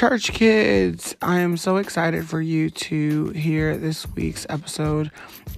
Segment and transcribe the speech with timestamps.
[0.00, 5.10] Church kids, I am so excited for you to hear this week's episode.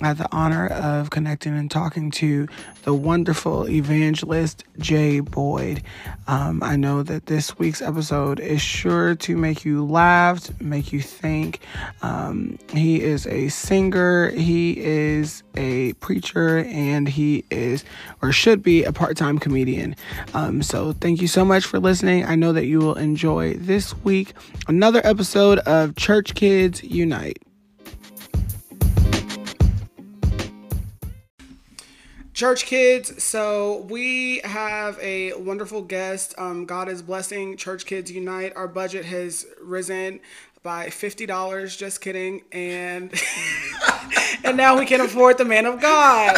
[0.04, 2.48] I had the honor of connecting and talking to
[2.82, 5.82] the wonderful evangelist Jay Boyd.
[6.26, 11.00] Um, I know that this week's episode is sure to make you laugh, make you
[11.00, 11.60] think.
[12.02, 17.84] Um, he is a singer, he is a preacher, and he is
[18.20, 19.94] or should be a part time comedian.
[20.34, 22.24] Um, so thank you so much for listening.
[22.24, 24.34] I know that you will enjoy this week
[24.66, 27.38] another episode of Church Kids Unite.
[32.34, 36.34] Church kids, so we have a wonderful guest.
[36.38, 38.54] Um, God is blessing Church Kids Unite.
[38.56, 40.18] Our budget has risen
[40.62, 41.76] by fifty dollars.
[41.76, 43.12] Just kidding, and
[44.44, 46.36] and now we can afford the man of God.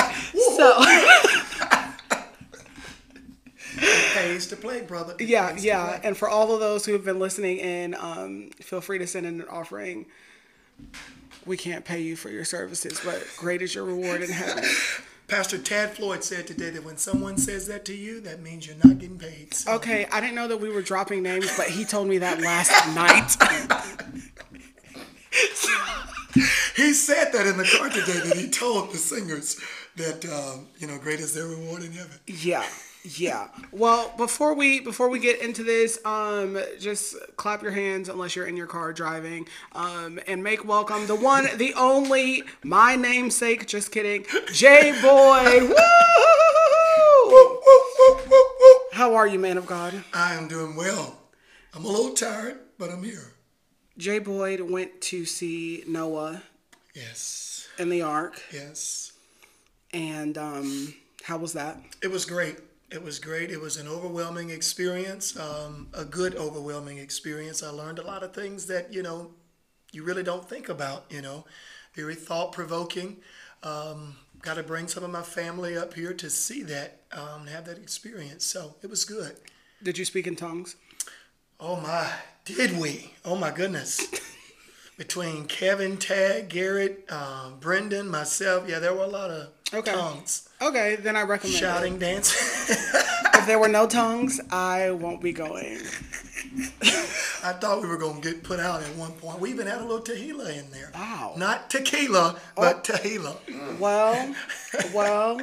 [0.56, 0.84] So
[4.14, 5.14] pays to play, brother.
[5.20, 8.80] It yeah, yeah, and for all of those who have been listening in, um, feel
[8.80, 10.06] free to send in an offering.
[11.46, 14.64] We can't pay you for your services, but great is your reward in heaven.
[15.34, 18.76] Pastor Tad Floyd said today that when someone says that to you, that means you're
[18.84, 19.52] not getting paid.
[19.52, 22.40] So Okay, I didn't know that we were dropping names, but he told me that
[22.40, 23.34] last night.
[26.76, 29.60] he said that in the car today that he told the singers
[29.96, 32.16] that um, you know great is their reward in heaven.
[32.28, 32.64] yeah,
[33.04, 33.48] yeah.
[33.70, 38.46] Well, before we before we get into this, um, just clap your hands unless you're
[38.46, 43.66] in your car driving, um, and make welcome the one, the only, my namesake.
[43.66, 45.68] Just kidding, J Boy.
[45.68, 45.74] Woo!
[47.26, 48.74] Woo, woo, woo, woo, woo.
[48.92, 50.04] How are you, man of God?
[50.12, 51.16] I am doing well.
[51.74, 53.32] I'm a little tired, but I'm here.
[53.96, 56.42] Jay Boyd went to see Noah
[56.94, 59.12] Yes, in the Ark, yes.
[59.92, 61.80] and um, how was that?
[62.02, 62.56] It was great.
[62.90, 63.50] It was great.
[63.50, 67.62] It was an overwhelming experience, um, a good overwhelming experience.
[67.62, 69.30] I learned a lot of things that you know
[69.92, 71.06] you really don't think about.
[71.10, 71.44] You know,
[71.94, 73.18] very thought provoking.
[73.62, 77.64] Um, Got to bring some of my family up here to see that, um, have
[77.64, 78.44] that experience.
[78.44, 79.36] So it was good.
[79.82, 80.76] Did you speak in tongues?
[81.58, 82.10] Oh my,
[82.44, 83.14] did we?
[83.24, 84.06] Oh my goodness.
[84.98, 89.92] Between Kevin, Tag, Garrett, um, Brendan, myself, yeah, there were a lot of Okay.
[89.92, 91.58] tongues, Okay, then I recommend it.
[91.58, 92.76] shouting, dancing.
[93.36, 95.80] If there were no tongues, I won't be going.
[97.42, 99.38] I thought we were gonna get put out at one point.
[99.38, 100.90] We even had a little tequila in there.
[100.94, 101.34] Wow.
[101.36, 103.36] Not tequila, but tequila.
[103.78, 104.34] Well,
[104.94, 105.42] well,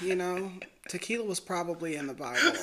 [0.00, 0.50] you know,
[0.88, 2.56] tequila was probably in the Bible.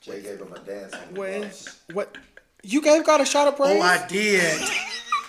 [0.00, 0.94] Jay gave him a dance.
[1.10, 2.16] With what?
[2.62, 3.78] You gave God a shot of praise.
[3.78, 4.58] Oh, I did.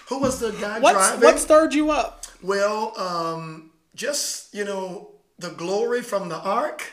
[0.07, 1.21] Who was the guy What's, driving?
[1.21, 2.27] what stirred you up?
[2.41, 5.10] Well, um, just you know,
[5.41, 6.83] the glory from the ark.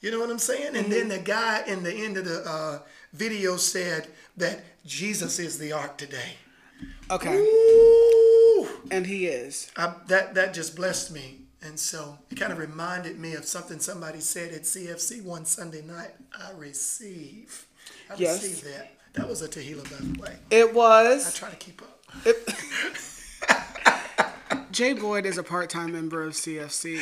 [0.00, 0.74] You know what I'm saying?
[0.76, 2.78] And then the guy in the end of the uh,
[3.12, 6.34] video said that Jesus is the ark today.
[7.10, 9.70] Okay, Ooh, and he is.
[9.76, 13.78] I, that that just blessed me, and so it kind of reminded me of something
[13.80, 16.12] somebody said at CFC one Sunday night.
[16.36, 17.66] I receive.
[18.10, 18.42] I Yes.
[18.42, 18.92] received that.
[19.12, 20.36] That was a tequila, by the way.
[20.50, 21.26] It was.
[21.26, 22.02] I try to keep up.
[24.72, 26.98] Jay Boyd is a part-time member of CFC.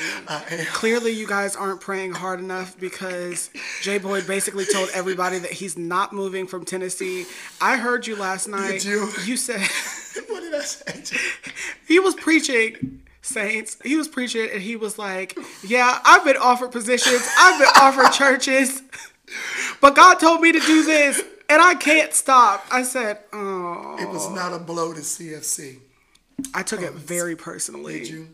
[0.72, 3.48] Clearly, you guys aren't praying hard enough because
[3.80, 7.26] Jay Boyd basically told everybody that he's not moving from Tennessee.
[7.60, 8.84] I heard you last night.
[8.84, 9.08] you?
[9.24, 9.60] You said
[10.28, 11.16] what did I say?
[11.86, 13.02] he was preaching.
[13.22, 17.68] Saints, he was preaching and he was like, Yeah, I've been offered positions, I've been
[17.76, 18.82] offered churches,
[19.82, 22.64] but God told me to do this and I can't stop.
[22.72, 25.80] I said, Oh, It was not a blow to CFC.
[26.54, 28.00] I took it very personally.
[28.00, 28.28] Did you?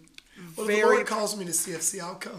[0.56, 2.32] Well, if the Lord calls me to CFC, I'll come.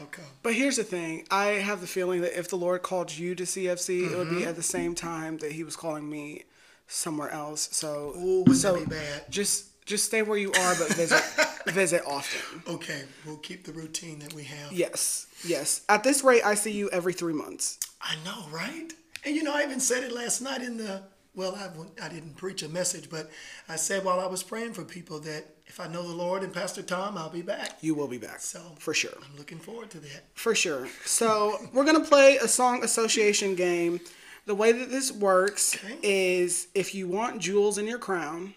[0.00, 0.24] I'll come.
[0.42, 3.42] But here's the thing I have the feeling that if the Lord called you to
[3.44, 4.38] CFC, it would Mm-hmm.
[4.38, 6.44] be at the same time that he was calling me
[6.86, 7.68] somewhere else.
[7.72, 9.30] So, Ooh, so be bad?
[9.30, 11.22] just just stay where you are, but visit
[11.66, 12.62] visit often.
[12.74, 14.72] Okay, we'll keep the routine that we have.
[14.72, 15.82] Yes, yes.
[15.88, 17.78] At this rate, I see you every three months.
[18.00, 18.92] I know, right?
[19.24, 21.02] And you know, I even said it last night in the.
[21.34, 23.30] Well, I, I didn't preach a message, but
[23.68, 26.52] I said while I was praying for people that if I know the Lord and
[26.52, 27.78] Pastor Tom, I'll be back.
[27.80, 28.40] You will be back.
[28.40, 29.14] So for sure.
[29.24, 30.24] I'm looking forward to that.
[30.34, 30.88] For sure.
[31.06, 34.00] So we're gonna play a song association game.
[34.44, 35.96] The way that this works Okay.
[36.02, 38.54] is if you want jewels in your crown,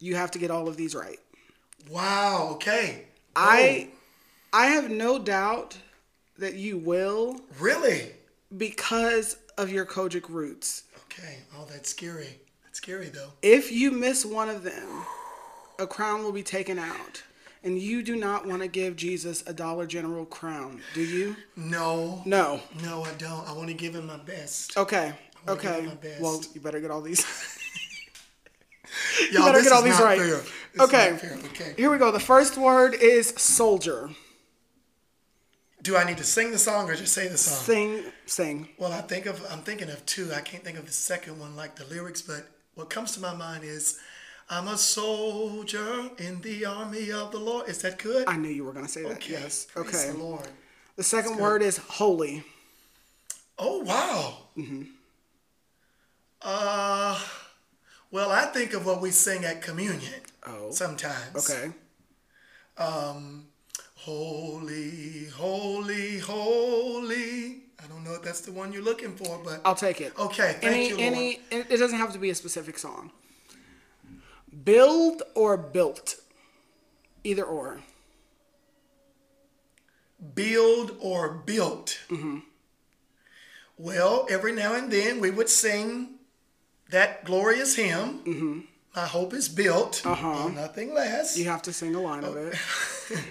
[0.00, 1.18] you have to get all of these right.
[1.88, 2.48] Wow.
[2.54, 3.04] Okay.
[3.36, 3.96] I oh.
[4.54, 5.78] I have no doubt
[6.38, 8.10] that you will Oh, really?
[8.56, 10.84] because of your COGIC roots.
[11.18, 11.38] Okay.
[11.56, 12.38] Oh, that's scary.
[12.64, 13.30] That's scary though.
[13.42, 15.04] If you miss one of them,
[15.78, 17.22] a crown will be taken out.
[17.64, 21.36] And you do not want to give Jesus a Dollar General crown, do you?
[21.54, 22.20] No.
[22.24, 22.60] No.
[22.82, 23.48] No, I don't.
[23.48, 24.76] I want to give him my best.
[24.76, 25.12] Okay.
[25.46, 25.86] I I'm gonna give it Okay.
[25.86, 26.20] my best.
[26.20, 27.24] Well, you better get all these.
[29.30, 30.18] Y'all, better get all these right.
[30.18, 30.28] fair.
[30.28, 31.18] This is Okay.
[31.50, 31.74] Okay.
[31.76, 32.10] Here we go.
[32.10, 34.10] The first word is soldier.
[35.82, 37.58] Do I need to sing the song or just say the song?
[37.64, 38.68] Sing, sing.
[38.78, 40.32] Well, I think of I'm thinking of two.
[40.32, 43.34] I can't think of the second one like the lyrics, but what comes to my
[43.34, 43.98] mind is
[44.48, 47.68] I'm a soldier in the army of the Lord.
[47.68, 48.28] Is that good?
[48.28, 49.12] I knew you were gonna say that.
[49.12, 49.32] okay.
[49.32, 49.66] Yes.
[49.72, 50.12] Praise Okay.
[50.12, 50.46] the Lord.
[50.96, 52.44] The second word is holy.
[53.58, 54.36] Oh wow.
[54.56, 54.82] Mm-hmm.
[56.42, 57.18] Uh,
[58.10, 60.12] well, I think of what we sing at communion.
[60.46, 60.70] Oh.
[60.70, 61.50] Sometimes.
[61.50, 61.72] Okay.
[64.04, 67.60] Holy, holy, holy.
[67.82, 70.12] I don't know if that's the one you're looking for, but I'll take it.
[70.18, 70.56] okay.
[70.60, 71.12] Thank any you, Lord.
[71.12, 73.12] any it it doesn't have to be a specific song.
[74.64, 76.16] Build or built.
[77.24, 77.80] Either or.
[80.34, 82.00] build or built.
[82.08, 82.38] Mm-hmm.
[83.78, 86.18] Well, every now and then we would sing
[86.90, 88.20] that glorious hymn.
[88.24, 88.60] Mm-hmm.
[88.94, 90.28] My hope is built Uh-huh.
[90.28, 91.36] on nothing less.
[91.38, 92.54] You have to sing a line of it.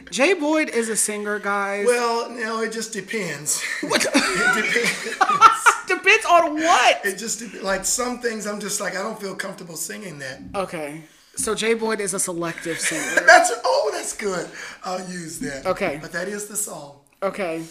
[0.10, 1.86] Jay Boyd is a singer, guys.
[1.86, 3.62] Well, no, it just depends.
[3.82, 4.04] What?
[4.14, 5.18] it depends.
[5.88, 7.06] Depends on what.
[7.06, 8.48] It just like some things.
[8.48, 10.40] I'm just like I don't feel comfortable singing that.
[10.56, 11.04] Okay.
[11.36, 13.22] So Jay Boyd is a selective singer.
[13.28, 14.48] That's oh, that's good.
[14.86, 15.66] I'll use that.
[15.66, 16.00] Okay.
[16.02, 16.96] But that is the song.
[17.22, 17.64] Okay.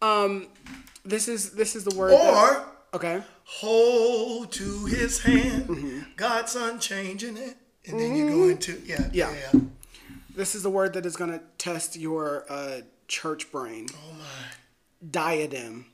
[0.00, 0.46] Um
[1.04, 3.22] this is this is the word that- Or Okay.
[3.44, 5.64] hold to his hand.
[5.68, 6.00] Mm-hmm.
[6.16, 7.56] God's unchanging it.
[7.86, 9.32] And then you go into yeah, Yeah.
[9.52, 9.60] yeah.
[10.34, 13.88] This is the word that is gonna test your uh church brain.
[13.92, 14.24] Oh my.
[15.10, 15.86] Diadem.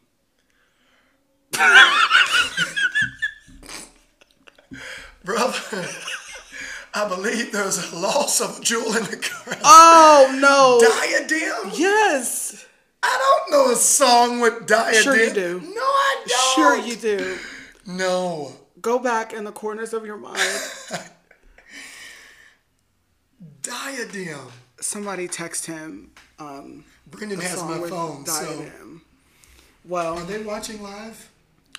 [5.25, 5.87] Brother,
[6.93, 9.58] I believe there's a loss of a jewel in the crown.
[9.64, 10.79] Oh no.
[10.81, 11.70] Diadem?
[11.75, 12.67] yes.
[13.06, 15.03] I don't know a song with diadem.
[15.03, 15.61] Sure you do.
[15.61, 16.55] No, I don't.
[16.55, 17.39] Sure you do.
[17.87, 18.53] No.
[18.81, 20.41] Go back in the corners of your mind.
[23.62, 24.49] Diadem.
[24.81, 28.45] Somebody text him um Brendan has my phone, so.
[28.45, 29.03] diadem.
[29.85, 31.31] Well, Are they watching live?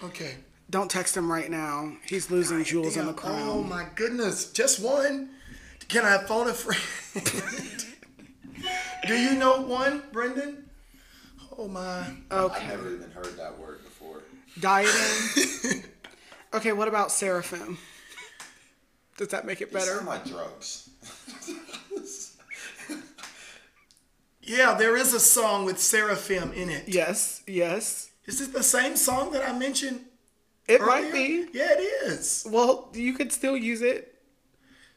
[0.03, 0.35] Okay.
[0.69, 1.93] don't text him right now.
[2.07, 3.21] He's losing jewels in the Damn.
[3.21, 3.41] crown.
[3.49, 4.51] Oh my goodness.
[4.51, 5.29] Just one?
[5.87, 7.85] Can I phone a friend?
[9.07, 10.64] do you know one, Brendan?
[11.57, 12.07] Oh my.
[12.31, 12.63] Okay.
[12.65, 14.21] I've never even heard that word before.
[14.59, 15.83] Diadem.
[16.53, 17.77] okay, what about seraphim?
[19.17, 19.85] Does that make it better?
[19.85, 20.01] These better?
[20.01, 20.89] are my drugs.
[24.47, 26.83] Yeah, there is a song with seraphim in it.
[26.87, 28.11] Yes, yes.
[28.25, 30.01] Is it the same song that I mentioned
[30.67, 31.01] It earlier?
[31.01, 31.47] might be.
[31.51, 32.45] Yeah, it is.
[32.47, 34.13] Well, you could still use it.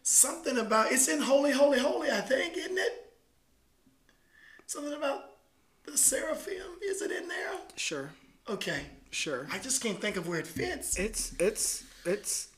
[0.03, 3.11] Something about it's in Holy, Holy, Holy, I think, isn't it?
[4.67, 5.23] Something about
[5.91, 6.63] the seraphim.
[6.83, 7.53] Is it in there?
[7.77, 8.11] Sure,
[8.49, 8.83] Okay.
[9.11, 9.47] sure.
[9.51, 10.97] I just can't think of where it fits.
[10.99, 12.49] It's it's it's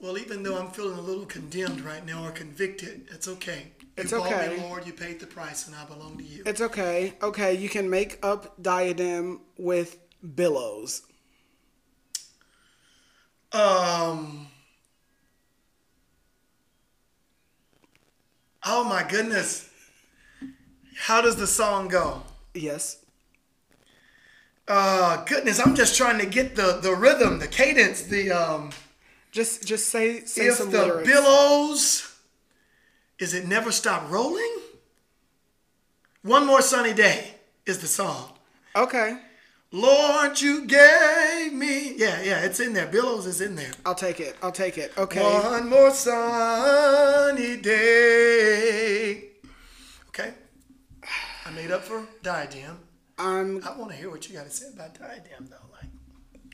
[0.00, 3.72] Well, even though I'm feeling a little condemned right now or convicted, it's okay.
[3.80, 4.56] You It's okay.
[4.56, 4.86] me, Lord.
[4.86, 6.42] You paid the price, and I belong to you.
[6.46, 7.14] it's okay.
[7.22, 9.98] Okay, you can make up diadem with
[10.34, 11.02] billows.
[13.52, 14.48] Um.
[18.64, 19.68] Oh my goodness.
[21.06, 22.22] How does the song go?
[22.54, 22.98] Yes.
[24.66, 28.70] Uh, goodness, I'm just trying to get the the rhythm, the cadence, the um.
[29.30, 31.08] Just just say say If some the lyrics.
[31.08, 32.16] billows,
[33.18, 34.56] is it never stop rolling?
[36.22, 38.32] One more sunny day is the song.
[38.74, 39.18] okay,
[39.70, 41.94] Lord, you gave me.
[41.96, 42.86] Yeah, yeah, it's in there.
[42.86, 43.72] Billows is in there.
[43.86, 44.36] I'll take it.
[44.42, 44.92] I'll take it.
[44.98, 45.22] Okay.
[45.22, 49.27] One more sunny day.
[51.48, 52.78] I made up for diadem.
[53.18, 55.56] I'm I want to hear what you got to say about diadem, though.
[55.72, 55.90] Like,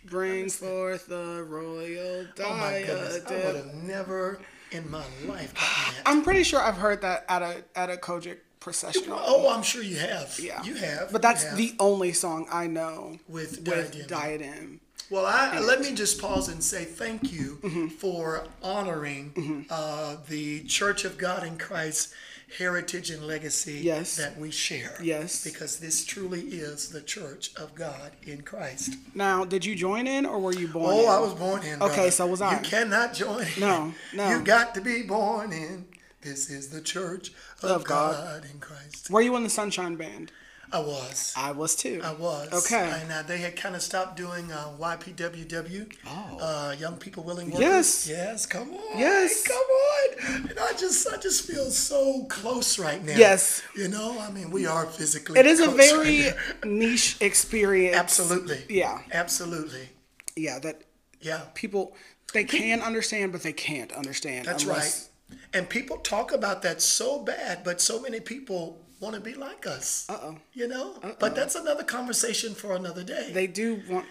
[0.07, 2.45] bring forth the royal diadem.
[2.47, 4.39] oh my goodness, I would have never
[4.71, 6.03] in my life gotten that.
[6.07, 9.19] I'm pretty sure I've heard that at a at a COGIC processional.
[9.21, 10.39] Oh, I'm sure you have.
[10.41, 10.63] Yeah.
[10.63, 11.11] you have.
[11.13, 11.57] But that's have.
[11.59, 14.07] the only song I know With with diadem.
[14.07, 14.81] diadem.
[15.11, 17.89] Well, I, let me just pause and say thank you Mm-hmm.
[17.89, 22.15] for honoring uh, the Church of God in Christ
[22.59, 24.17] heritage and legacy Yes.
[24.17, 24.97] that we share.
[25.03, 25.43] Yes.
[25.45, 28.95] Because this truly is the Church of God in Christ.
[29.15, 31.09] Now, did you join in or were you born Oh, in?
[31.09, 31.83] I was born in.
[31.83, 32.11] Okay, brother.
[32.11, 32.55] so was I.
[32.59, 33.61] You cannot join in.
[33.61, 34.31] No, no.
[34.31, 35.87] You got to be born in.
[36.23, 37.33] This is the Church
[37.63, 38.15] of, Of God.
[38.43, 38.51] God.
[38.51, 39.11] in Christ.
[39.11, 40.33] Were you in the Sunshine Band?
[40.75, 41.33] I was.
[41.37, 42.01] I was too.
[42.03, 42.53] I was.
[42.53, 42.91] Okay.
[43.01, 45.93] And uh, they had kind of stopped doing uh, YPWW.
[46.07, 46.39] Oh.
[46.41, 47.61] Uh, young people willing workers.
[47.61, 48.09] Yes.
[48.09, 48.47] Yes.
[48.47, 48.99] Come on.
[48.99, 49.47] Yes.
[49.47, 50.51] Come on.
[50.51, 53.15] And I just, I just feel so close right now.
[53.17, 53.63] Yes.
[53.77, 55.39] You know, I mean, we are physically.
[55.39, 57.97] It is a very right niche experience.
[57.97, 58.65] Absolutely.
[58.69, 59.01] Yeah.
[59.13, 59.89] Absolutely.
[60.37, 60.83] yeah, that
[61.21, 61.43] Yeah.
[61.55, 61.95] people
[62.33, 64.47] they can understand, but they can't understand.
[64.47, 65.39] That's unless- right.
[65.53, 69.67] And people talk about that so bad, but so many people want to be like
[69.67, 70.07] us.
[70.09, 70.37] Uh oh.
[70.53, 70.87] You know?
[71.21, 73.31] But that's another conversation for another day.
[73.33, 74.07] They do want.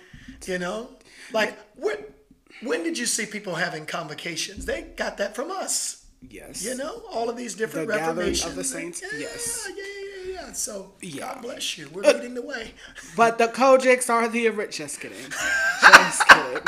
[0.45, 0.89] you know?
[1.33, 1.97] Like when
[2.61, 4.65] when did you see people having convocations?
[4.65, 6.05] They got that from us.
[6.29, 6.63] Yes.
[6.63, 8.51] You know, all of these different The reformations.
[8.51, 9.01] of the saints?
[9.01, 9.67] Yeah, Yes.
[9.67, 9.83] Yeah, yeah,
[10.33, 10.51] yeah, yeah.
[10.53, 11.33] So Yeah.
[11.33, 11.89] God bless you.
[11.91, 12.71] We're leading the way.
[13.17, 14.87] But the COGICs are the original.
[14.87, 15.17] Just kidding.
[15.81, 16.63] Just kidding.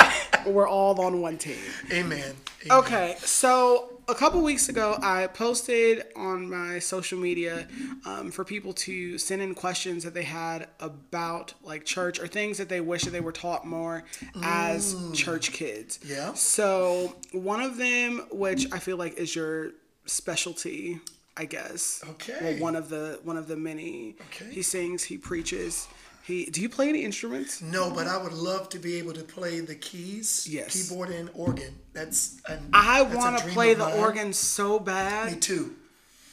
[0.53, 1.58] We're all on one team.
[1.91, 2.36] Amen.
[2.65, 2.79] Amen.
[2.79, 7.67] Okay, so a couple weeks ago, I posted on my social media
[8.05, 12.57] um, for people to send in questions that they had about like church or things
[12.57, 14.03] that they wish that they were taught more
[14.43, 16.00] as church kids.
[16.05, 16.33] Yeah.
[16.33, 19.71] So one of them, which I feel like is your
[20.05, 21.00] specialty,
[21.38, 22.03] I guess.
[22.12, 22.38] Okay.
[22.41, 24.15] Well, one of the one of the many.
[24.27, 24.51] Okay.
[24.51, 25.03] He sings.
[25.03, 25.88] He preaches.
[26.25, 26.46] He.
[26.46, 27.62] Do you play any instruments?
[27.62, 30.74] No, but I would love to be able to play the keys, Yes.
[30.89, 31.75] keyboard, and organ.
[31.94, 34.00] That's an, I want to play the mine.
[34.00, 35.34] organ so bad.
[35.34, 35.75] Me too.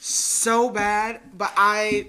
[0.00, 2.08] so bad, but I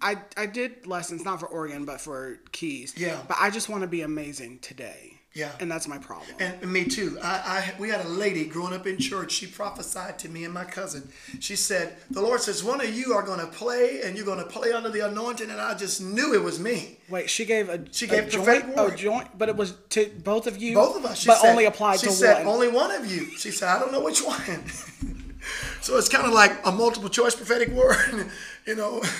[0.00, 2.94] I I did lessons not for organ but for keys.
[2.96, 3.20] Yeah.
[3.26, 5.17] But I just want to be amazing today.
[5.38, 5.52] Yeah.
[5.60, 6.28] And that's my problem.
[6.40, 7.16] And me too.
[7.22, 9.30] I, I we had a lady growing up in church.
[9.32, 11.02] She prophesied to me and my cousin.
[11.38, 14.40] She said, "The Lord says one of you are going to play, and you're going
[14.46, 16.98] to play under the anointing." And I just knew it was me.
[17.08, 20.10] Wait, she gave a She a gave joint, prophetic a joint, but it was to
[20.24, 20.74] both of you.
[20.74, 21.18] Both of us.
[21.20, 22.54] She but said, only applied she to said, one.
[22.54, 23.26] Only one of you.
[23.38, 24.64] She said, "I don't know which one."
[25.80, 28.28] so it's kind of like a multiple choice prophetic word,
[28.66, 29.02] you know.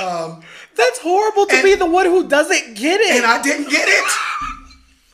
[0.00, 0.42] Um,
[0.74, 3.10] That's horrible to And- be the one who doesn't get it.
[3.10, 4.12] and I didn't get it.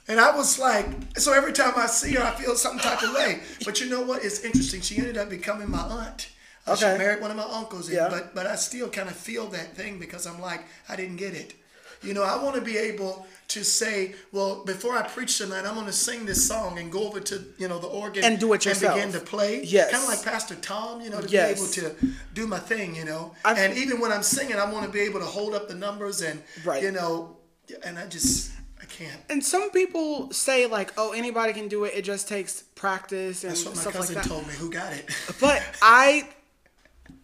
[0.08, 0.86] And I was like,
[1.18, 3.40] so every time I see her, I feel some type of way.
[3.64, 4.24] But you know what?
[4.24, 4.80] It's interesting.
[4.80, 6.28] She ended up becoming my aunt.
[6.66, 6.92] Uh, Okay.
[6.92, 7.90] She married one of my uncles.
[7.90, 8.08] Yeah.
[8.10, 11.34] But but I still kind of feel that thing because I'm like, I didn't get
[11.34, 11.54] it.
[12.02, 15.74] You know, I want to be able to say, well, before I preach tonight, I'm
[15.74, 18.52] going to sing this song and go over to you know the organ And do
[18.52, 18.96] it yourself.
[18.98, 19.62] and begin to play.
[19.64, 19.90] Yes.
[19.90, 21.54] Kind of like Pastor Tom, you know, to Yes.
[21.54, 22.94] be able to do my thing.
[22.94, 25.54] You know, I've- and even when I'm singing, I want to be able to hold
[25.54, 26.82] up the numbers and Right.
[26.82, 27.36] you know,
[27.82, 28.50] and I just
[28.98, 29.20] can't.
[29.30, 31.94] and some people say like, oh, anybody can do it.
[31.94, 34.54] It just takes practice and That's what my stuff like cousin told me.
[34.54, 35.08] Who got it?
[35.40, 36.28] But I,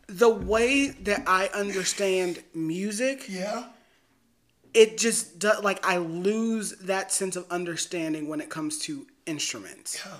[0.07, 3.64] the way that I understand music, yeah.
[4.73, 10.00] it just do, like I lose that sense of understanding when it comes to instruments,
[10.04, 10.12] Yeah.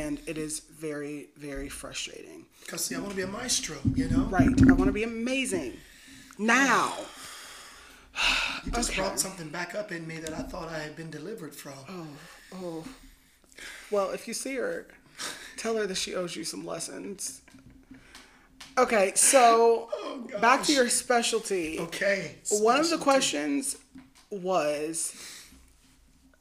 [0.00, 2.46] and it is very very frustrating.
[2.62, 3.76] Because see, I want to be a maestro.
[3.94, 4.24] You know.
[4.24, 5.76] Right, I want to be amazing.
[6.38, 6.94] Now,
[8.64, 9.00] You just Okay.
[9.00, 11.72] brought something back up in me that I thought I had been delivered from.
[11.88, 12.06] oh,
[12.54, 12.84] oh.
[13.90, 14.86] well, if you see her,
[15.56, 17.40] tell her that she owes you some lessons.
[18.76, 19.88] Okay, so
[20.40, 21.78] back to your specialty.
[21.80, 22.36] Okay.
[22.50, 23.76] One of the questions
[24.30, 25.14] was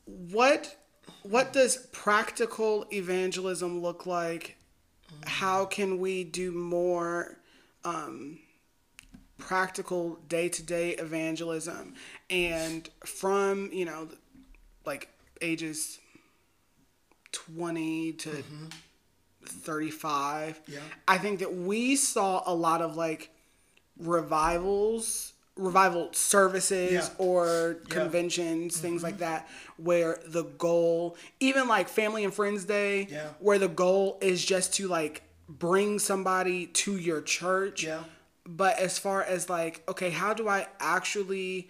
[0.05, 0.75] what
[1.23, 4.57] what does practical evangelism look like?
[5.25, 7.37] How can we do more
[7.83, 8.39] um,
[9.39, 11.95] practical day-to-day evangelism?
[12.29, 14.09] And from, you know,
[14.85, 15.09] like
[15.41, 15.99] ages
[17.31, 18.65] 20 to mm-hmm.
[19.45, 20.79] 35, Yeah.
[21.07, 23.31] I think that we saw a lot of like
[23.97, 27.09] revivals revival services Yeah.
[27.17, 29.23] or conventions things like mm-hmm.
[29.23, 33.27] that where the goal even like family and friends day Yeah.
[33.39, 38.03] where the goal is just to like bring somebody to your church Yeah.
[38.57, 41.69] But as far as like okay how do i actually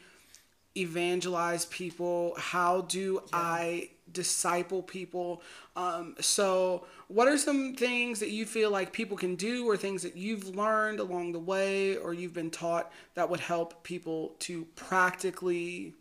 [0.77, 2.35] evangelize people?
[2.37, 5.41] How do i disciple people?
[5.75, 10.03] Um, so what are some things that you feel like people can do or things
[10.03, 14.65] that you've learned along the way or you've been taught that would help people to
[14.75, 15.93] practically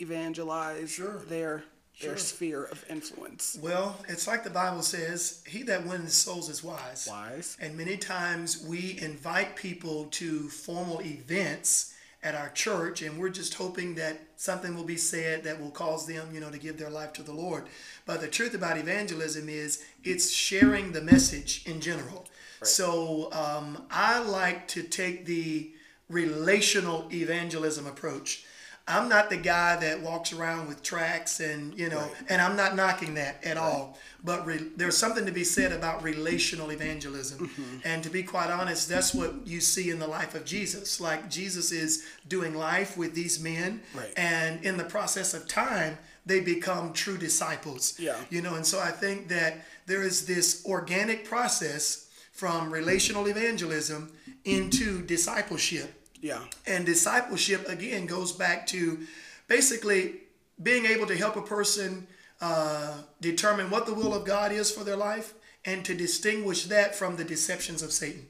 [0.00, 1.22] evangelize Sure.
[1.28, 1.64] their
[2.00, 6.62] their sphere of influence Well, it's like the Bible says, "He that wins souls is
[6.62, 13.18] wise." wise And many times we invite people to formal events at our church, and
[13.18, 16.58] we're just hoping that something will be said that will cause them, you know, to
[16.58, 17.64] give their life to the Lord.
[18.06, 22.24] But the truth about evangelism is it's sharing the message in general.
[22.60, 22.66] Right.
[22.66, 25.70] So um, I like to take the
[26.08, 28.46] relational evangelism approach.
[28.86, 32.76] I'm not the guy that walks around with tracts and you know, and I'm not
[32.76, 33.98] knocking that at all.
[34.22, 37.78] But re- there's something to be said about relational evangelism, mm-hmm.
[37.84, 41.00] and to be quite honest, that's what you see in the life of Jesus.
[41.00, 44.12] Like Jesus is doing life with these men, Right.
[44.16, 47.98] and in the process of time, they become true disciples.
[47.98, 48.16] Yeah.
[48.30, 54.12] You know, and so I think that there is this organic process from relational evangelism
[54.44, 56.00] into discipleship.
[56.24, 58.80] Yeah And discipleship, again, goes back to
[59.46, 60.02] basically
[60.68, 62.06] being able to help a person
[62.40, 66.94] uh, determine what the will of God is for their life and to distinguish that
[66.94, 68.26] from the deceptions of Satan.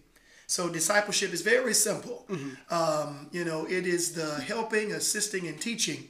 [0.47, 2.27] So discipleship is very simple.
[2.71, 6.09] Um, you know, it is the helping, assisting, and teaching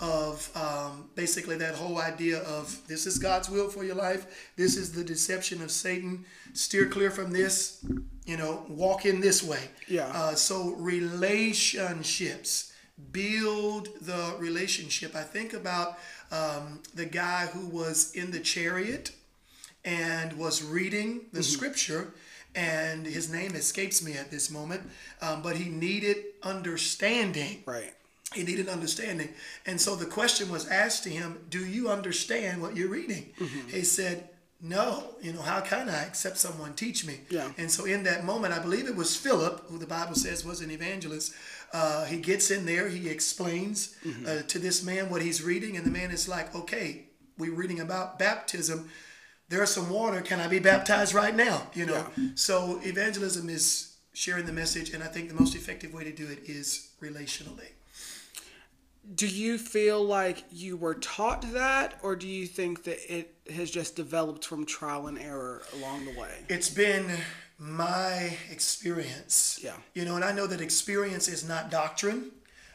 [0.00, 4.50] of um, basically that whole idea of this is God's will for your life.
[4.56, 6.24] This is the deception of Satan.
[6.52, 7.84] Steer clear from this.
[8.26, 9.68] You know, walk in this way.
[9.86, 10.10] Yeah.
[10.14, 12.72] Uh, so relationships
[13.12, 15.14] build the relationship.
[15.14, 15.98] I think about
[16.30, 19.12] um, the guy who was in the chariot
[19.84, 22.14] and was reading the scripture,
[22.54, 24.82] and his name escapes me at this moment,
[25.20, 27.62] um, but he needed understanding.
[27.66, 27.92] Right.
[28.34, 29.28] He needed understanding.
[29.66, 33.32] And so the question was asked to him, Do you understand what you're reading?
[33.68, 34.28] He said,
[34.60, 35.14] No.
[35.22, 37.20] You know, how can I except someone teach me?
[37.30, 37.50] Yeah.
[37.58, 40.60] And so in that moment, I believe it was Philip, who the Bible says was
[40.60, 41.32] an evangelist.
[41.72, 45.84] Uh, he gets in there, he explains uh, to this man what he's reading, and
[45.84, 47.06] the man is like, Okay,
[47.38, 48.90] we're reading about baptism.
[49.48, 50.20] There's some water.
[50.22, 51.68] Can I be baptized right now?
[51.74, 52.06] You know.
[52.34, 56.26] So evangelism is sharing the message, and I think the most effective way to do
[56.28, 57.70] it is relationally.
[59.12, 63.70] Do you feel like you were taught that, or do you think that it has
[63.70, 66.30] just developed from trial and error along the way?
[66.48, 67.10] It's been
[67.58, 69.60] my experience.
[69.62, 69.76] Yeah.
[69.92, 72.30] You know, and I know that experience is not doctrine,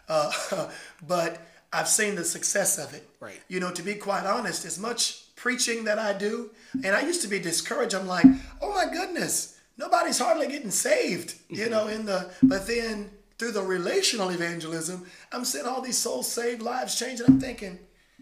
[0.08, 0.32] uh,
[1.08, 1.42] but
[1.74, 3.08] I've seen the success of it.
[3.20, 3.42] Right.
[3.48, 6.52] You know, to be quite honest, as much preaching that I do,
[6.84, 7.96] and I used to be discouraged.
[7.96, 8.26] I'm like,
[8.62, 11.36] oh my goodness, nobody's hardly getting saved.
[11.50, 13.10] You know, in the but then
[13.40, 17.26] through the relational evangelism, I'm seeing all these souls saved, lives changing.
[17.26, 17.80] I'm thinking,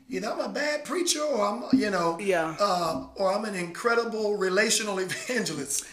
[0.09, 2.55] either I'm a bad preacher or I'm, you know, Yeah.
[2.59, 5.83] uh, or I'm an incredible relational evangelist,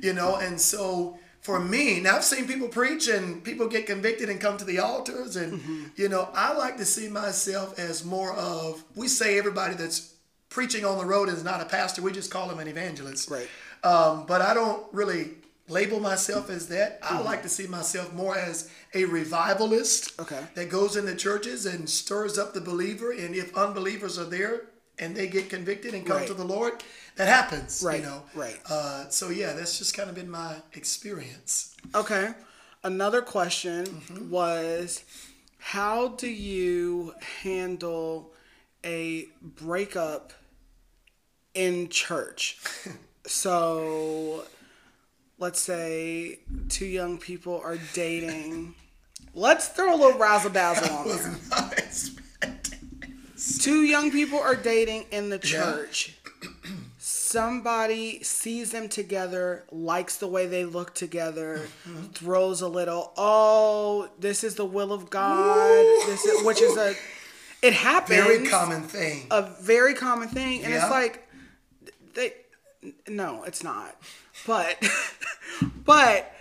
[0.00, 0.36] you know.
[0.36, 4.56] And so for me, now I've seen people preach and people get convicted and come
[4.58, 5.84] to the altars, and Mm-hmm.
[5.96, 8.84] you know, I like to see myself as more of.
[8.94, 10.12] We say everybody that's
[10.50, 12.02] preaching on the road is not a pastor.
[12.02, 13.30] We just call them an evangelist.
[13.30, 13.48] Right.
[13.84, 15.30] Um, but I don't really
[15.68, 16.98] label myself as that.
[17.02, 17.24] I Mm-hmm.
[17.24, 20.42] like to see myself more as a revivalist Okay.
[20.54, 23.10] that goes into churches and stirs up the believer.
[23.12, 24.66] And if unbelievers are there
[24.98, 26.26] and they get convicted and come Right.
[26.26, 26.82] to the Lord,
[27.16, 27.82] that happens.
[27.84, 28.22] Right, You know.
[28.34, 28.58] right.
[28.70, 31.74] Uh, so yeah, that's just kind of been my experience.
[31.94, 32.32] Okay.
[32.84, 35.02] Another question was
[35.58, 38.32] how do you handle
[38.84, 40.32] a breakup
[41.54, 42.58] in church?
[43.26, 44.44] so
[45.38, 48.74] let's say two young people are dating.
[49.34, 51.16] Let's throw a little razzle dazzle on there.
[51.16, 52.72] Was not expecting.
[53.60, 56.16] Two young people are dating in the church.
[56.98, 61.66] Somebody sees them together, likes the way they look together,
[62.14, 65.84] throws a little, oh, this is the will of God.
[66.06, 66.94] This is, which is a,
[67.62, 68.20] it happens.
[68.24, 69.26] Very common thing.
[69.30, 70.82] A very common thing, and Yeah.
[70.82, 71.28] it's like,
[72.14, 72.32] they,
[73.08, 73.96] no, it's not.
[74.46, 74.76] But,
[75.84, 76.32] but,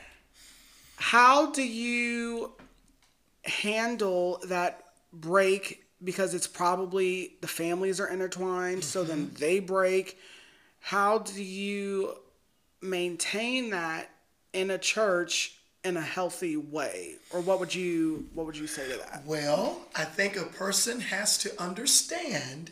[0.97, 2.51] how do you
[3.43, 9.35] handle that break because it's probably the families are intertwined so then Mm-hmm.
[9.35, 10.17] they break
[10.79, 12.15] how do you
[12.81, 14.09] maintain that
[14.53, 18.89] in a church in a healthy way or what would you what would you say
[18.91, 22.71] to that Well, I think a person has to understand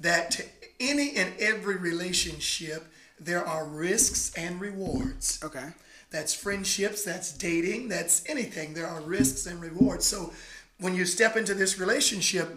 [0.00, 0.44] that to
[0.80, 2.86] any and every relationship,
[3.18, 5.40] there are risks and rewards.
[5.42, 5.68] okay
[6.10, 8.74] That's friendships, that's dating, that's anything.
[8.74, 10.06] There are risks and rewards.
[10.06, 10.32] So
[10.78, 12.48] when you step into this relationship,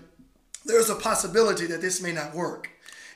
[0.66, 2.70] there's a possibility that this may not work.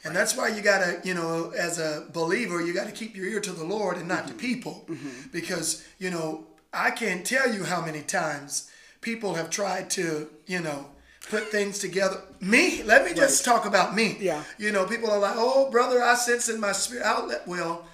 [0.06, 3.40] And that's why you gotta, you know, as a believer, you gotta keep your ear
[3.40, 4.40] to the Lord and not to mm-hmm.
[4.40, 4.86] people.
[4.88, 5.30] Mm-hmm.
[5.32, 8.70] Because, you know, I can't tell you how many times
[9.02, 10.88] people have tried to, you know,
[11.30, 12.22] put things together.
[12.42, 14.18] Me, let me just talk about me.
[14.20, 14.44] Yeah.
[14.58, 17.48] You know, people are like, oh, brother, I sense in my spirit outlet.
[17.48, 17.86] Well,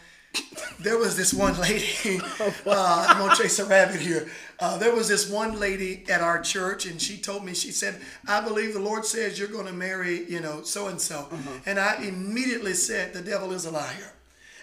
[0.79, 1.85] there was this one lady.
[2.65, 4.29] Uh, I'm gonna chase a rabbit here.
[4.59, 7.99] Uh, there was this one lady at our church, and she told me, she said,
[8.27, 11.29] "I believe the Lord says you're going to marry, you know, so and so."
[11.65, 14.13] And I immediately said, "The devil is a liar."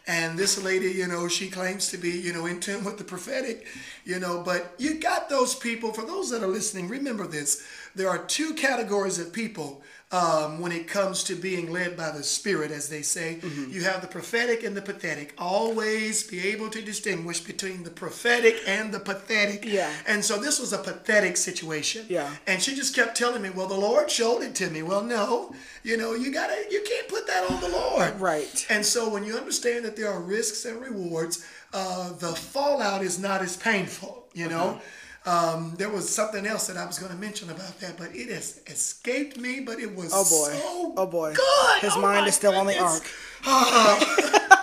[0.07, 3.05] And this lady, you know, she claims to be, you know, in tune with the
[3.05, 3.67] prophetic,
[4.05, 5.93] you know, but you got those people.
[5.93, 7.67] For those that are listening, remember this:
[7.97, 9.83] there are two categories of people
[10.13, 13.41] um, when it comes to being led by the Spirit, as they say.
[13.71, 15.35] You have the prophetic and the pathetic.
[15.37, 19.65] Always be able to distinguish between the prophetic and the pathetic.
[19.65, 19.91] Yeah.
[20.07, 22.07] And so this was a pathetic situation.
[22.09, 22.31] Yeah.
[22.47, 25.55] And she just kept telling me, "Well, the Lord showed it to me." Well, no,
[25.83, 28.21] you know, you gotta, you can't put that on the Lord.
[28.21, 28.67] Right.
[28.71, 33.19] And so when you understand that there are risks and rewards, uh, the fallout is
[33.19, 34.81] not as painful, you know.
[35.27, 38.29] Um, there was something else that I was going to mention about that, but it
[38.31, 39.61] has escaped me.
[39.61, 40.57] But it was Oh boy.
[40.57, 41.35] so oh boy.
[41.35, 41.81] good.
[41.83, 43.01] His Oh, mind is still on the goodness.
[43.45, 44.53] ark.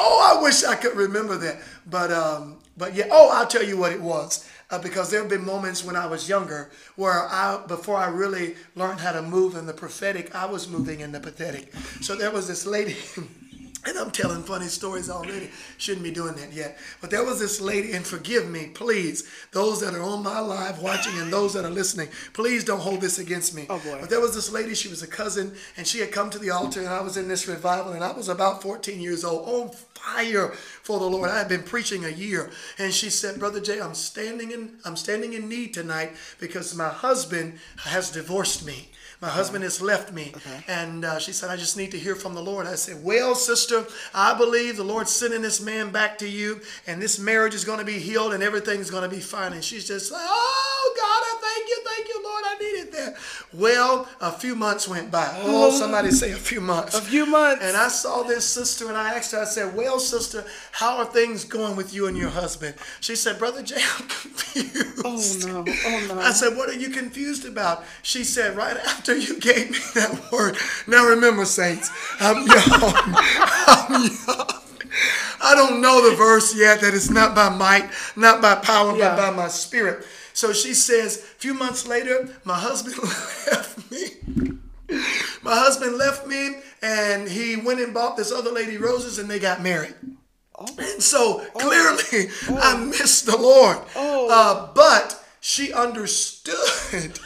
[0.00, 1.60] Oh, I wish I could remember that.
[1.86, 3.06] But um, but yeah.
[3.10, 4.48] Oh, I'll tell you what it was.
[4.70, 8.54] Uh, because there have been moments when I was younger where I, before I really
[8.76, 11.72] learned how to move in the prophetic, I was moving in the pathetic.
[12.02, 12.94] So there was this lady,
[13.86, 15.50] and I'm telling funny stories already.
[15.76, 16.78] Shouldn't be doing that yet.
[17.00, 20.82] But there was this lady, and forgive me, please, those that are on my live
[20.82, 23.66] watching and those that are listening, please don't hold this against me.
[23.70, 23.98] Oh, boy.
[24.00, 26.50] But there was this lady, she was a cousin, and she had come to the
[26.50, 29.70] altar, and I was in this revival, and I was about 14 years old, on
[30.14, 30.48] fire
[30.82, 31.30] for the Lord.
[31.30, 34.96] I had been preaching a year, and she said, "Brother Jay, I'm standing in, I'm
[34.96, 38.90] standing in need tonight because my husband has divorced me."
[39.20, 40.32] My husband has left me.
[40.68, 42.68] And uh, she said, I just need to hear from the Lord.
[42.68, 47.02] I said, Well, sister, I believe the Lord's sending this man back to you, and
[47.02, 49.54] this marriage is going to be healed, and everything's going to be fine.
[49.54, 52.44] And she's just like, Oh, God, I thank you, thank you, Lord.
[52.46, 53.16] I needed that.
[53.52, 55.26] Well, a few months went by.
[55.42, 56.94] Oh, somebody say a few months.
[56.94, 57.64] A few months.
[57.64, 61.06] And I saw this sister, and I asked her, I said, Well, sister, how are
[61.06, 62.74] things going with you and your husband?
[63.00, 65.02] She said, Brother Jay, I'm confused.
[65.02, 65.64] Oh no.
[65.86, 66.20] Oh no.
[66.20, 67.84] I said, What are you confused about?
[68.02, 70.58] She said, Right after you gave me that word.
[70.86, 72.48] Now remember, saints, I'm young.
[72.58, 74.48] I'm young.
[75.40, 79.14] I don't know the verse yet that it's not by might, not by power, Yeah.
[79.16, 80.04] but by my spirit.
[80.38, 82.96] So she says, a few months later, my husband
[83.50, 84.98] left me.
[85.42, 89.40] My husband left me and he went and bought this other lady roses and they
[89.40, 89.96] got married.
[90.78, 93.78] And so clearly I missed the Lord.
[93.96, 94.28] Oh.
[94.30, 96.54] Uh, but she understood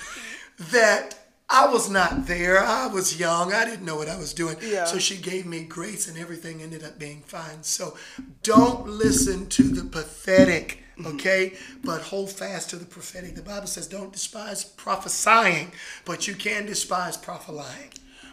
[0.71, 1.15] that
[1.51, 2.65] I was not there.
[2.65, 3.53] I was young.
[3.53, 4.57] I didn't know what I was doing.
[4.63, 4.87] Yeah.
[4.87, 7.63] So she gave me grace and everything ended up being fine.
[7.63, 7.95] So
[8.43, 10.82] don't listen to the pathetic.
[11.07, 11.55] okay?
[11.85, 13.35] But hold fast to the prophetic.
[13.35, 15.73] The Bible says don't despise prophesying,
[16.05, 17.91] but you can despise prophesying.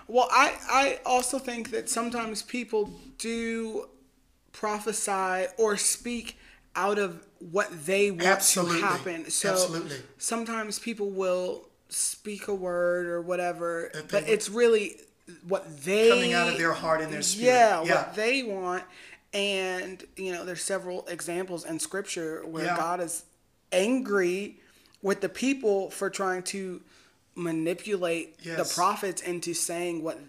[0.08, 3.88] Well, I, I also think that sometimes people do
[4.52, 6.38] prophesy or speak
[6.76, 8.82] out of what they want Absolutely.
[8.82, 9.30] to happen.
[9.30, 9.98] So Absolutely.
[10.18, 14.98] sometimes people will speak a word or whatever, but it's really
[15.48, 17.54] what they Coming out of their heart and their spirit.
[17.54, 17.96] Yeah, Yeah.
[17.96, 18.84] what they want.
[19.34, 22.78] And you know, there's several examples in scripture where Yeah.
[22.78, 23.24] God is
[23.72, 24.60] angry
[25.02, 26.82] with the people for trying to
[27.36, 30.20] manipulate the prophets into saying what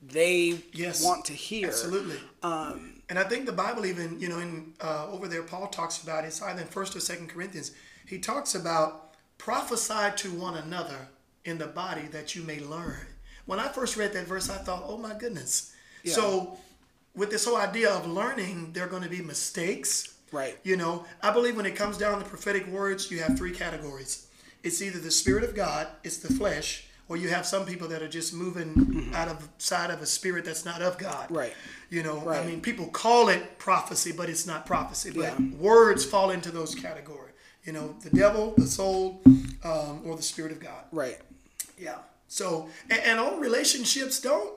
[0.00, 1.02] they Yes.
[1.02, 1.68] want to hear.
[1.68, 2.20] Absolutely.
[2.42, 6.24] and I think the Bible even, you know, in uh, over there, Paul talks about
[6.24, 7.72] it's either in First or Second Corinthians.
[8.06, 11.08] He talks about prophesy to one another
[11.44, 13.06] in the body that you may learn.
[13.46, 15.72] When I first read that verse, I thought, oh my goodness.
[16.04, 16.58] So
[17.14, 20.14] with this whole idea of learning, there are going to be mistakes.
[20.30, 20.58] Right.
[20.62, 24.26] You know, I believe when it comes down to prophetic words, you have three categories.
[24.62, 28.00] It's either the spirit of God, it's the flesh, or you have some people that
[28.02, 31.30] are just moving out of side of a spirit that's not of God.
[31.30, 31.52] Right.
[31.90, 35.10] You know, I mean, people call it prophecy, but it's not prophecy.
[35.10, 35.38] But Yeah.
[35.58, 37.34] words fall into those categories.
[37.64, 39.20] You know, the devil, the soul,
[39.62, 40.84] um, or the spirit of God.
[40.90, 41.18] Right.
[41.78, 41.98] Yeah.
[42.28, 44.54] So, and, and on relationships, don't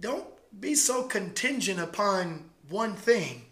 [0.00, 0.26] don't
[0.58, 3.42] be so contingent upon one thing.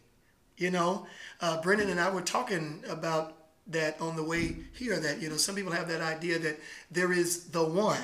[0.57, 1.07] You know,
[1.41, 3.35] uh, Brendan and I were talking about
[3.69, 4.99] that on the way here.
[4.99, 6.59] That you know, some people have that idea that
[6.91, 7.99] there is the one.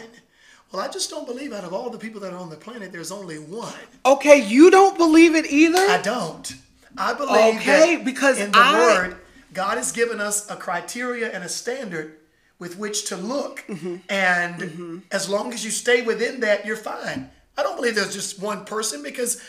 [0.70, 2.92] Well, I just don't believe out of all the people that are on the planet,
[2.92, 3.72] there's only one.
[4.06, 5.78] Okay, you don't believe it either?
[5.78, 6.54] I don't.
[6.96, 8.78] I believe Okay, that because in the I-
[9.08, 9.16] Word,
[9.54, 12.16] God has given us a criteria and a standard
[12.58, 13.96] with which to look, Mm-hmm.
[14.08, 17.30] and as long as you stay within that, you're fine.
[17.56, 19.40] I don't believe there's just one person because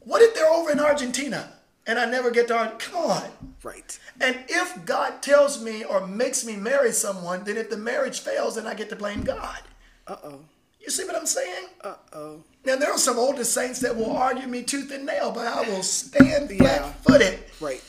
[0.00, 1.52] what if they're over in Argentina
[1.86, 3.30] and I never get to Come on.
[3.62, 3.98] right.
[4.20, 8.54] And if God tells me or makes me marry someone, then if the marriage fails,
[8.56, 9.58] then I get to blame God.
[10.06, 10.40] Uh oh.
[10.80, 11.66] You see what I'm saying?
[11.82, 12.42] Uh oh.
[12.64, 15.68] Now there are some older saints that will argue me tooth and nail, but I
[15.68, 16.90] will stand Yeah.
[16.92, 17.82] flat-footed, Right.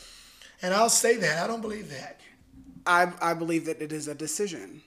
[0.60, 1.42] and I'll say that.
[1.42, 2.20] I don't believe that.
[2.86, 4.82] I I believe that it is a decision.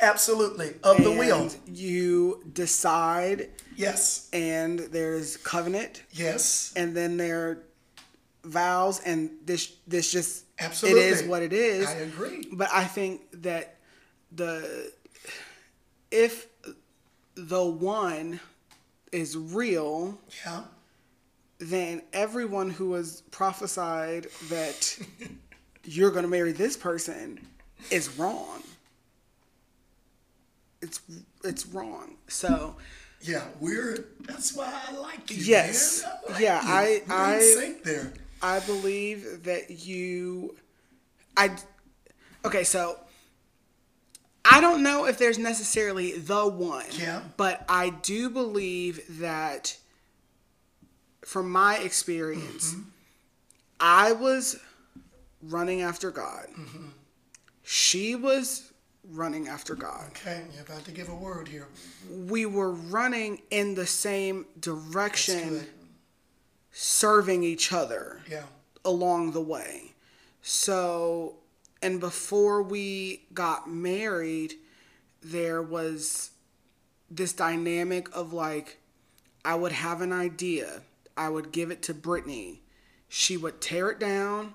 [0.00, 1.50] Absolutely, of the will.
[1.66, 7.58] You decide, Yes, and there's covenant, yes, and then there are
[8.44, 11.02] vows, and this this just absolutely.
[11.02, 11.86] it is what it is.
[11.88, 12.48] I agree.
[12.52, 13.76] But I think that
[14.32, 14.92] the
[16.10, 16.46] if
[17.34, 18.40] the one
[19.12, 20.62] is real, Yeah,
[21.58, 24.98] then everyone who has prophesied that
[25.84, 27.40] you're going to marry this person
[27.90, 28.62] is wrong.
[30.82, 31.00] It's
[31.44, 32.16] it's wrong.
[32.28, 32.76] So
[33.20, 33.44] yeah.
[33.60, 34.04] We're.
[34.20, 35.38] That's why I like you.
[35.42, 36.04] Yes.
[36.04, 37.02] I like Yeah, you.
[37.08, 38.10] I-
[38.40, 38.56] I-.
[38.56, 40.54] I believe that you
[41.36, 41.50] I
[42.44, 42.98] Okay, so
[44.44, 46.86] I don't know if there's necessarily the one.
[46.92, 47.22] Yeah.
[47.36, 49.76] But I do believe that
[51.24, 52.82] from my experience, Mm-hmm.
[53.80, 54.58] I was
[55.42, 56.46] running after God.
[56.56, 56.86] Mm-hmm.
[57.62, 58.67] She was
[59.10, 60.06] running after God.
[60.10, 61.66] Okay, you're about to give a word here.
[62.10, 65.66] We were running in the same direction,
[66.72, 68.44] serving each other Yeah.
[68.84, 69.94] along the way.
[70.42, 71.36] So,
[71.82, 74.54] and before we got married,
[75.22, 76.30] there was
[77.10, 78.78] this dynamic of like,
[79.44, 80.82] I would have an idea,
[81.16, 82.62] I would give it to Brittany.
[83.08, 84.54] She would tear it down,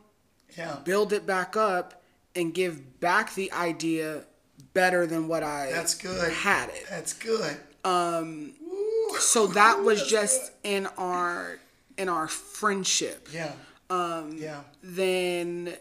[0.56, 0.76] Yeah.
[0.84, 2.04] build it back up,
[2.36, 4.26] and give back the idea
[4.74, 6.32] better than what I That's good.
[6.32, 6.86] had it.
[6.89, 7.58] That's good.
[7.84, 8.54] Um
[9.20, 11.60] so that was just in our
[11.98, 13.28] in our friendship.
[13.32, 13.52] Yeah.
[13.89, 14.36] Um.
[14.38, 14.62] Yeah.
[14.82, 15.76] then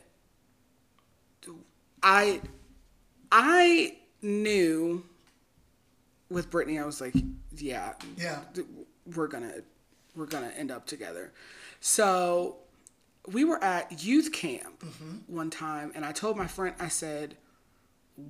[2.02, 2.40] I
[3.30, 5.04] I knew
[6.28, 7.14] with Brittany I was like,
[7.56, 8.40] yeah, Yeah.
[9.14, 9.54] we're gonna
[10.14, 11.32] we're gonna end up together.
[11.80, 12.56] So
[13.28, 14.82] we were at youth camp
[15.28, 17.36] one time, and I told my friend, I said,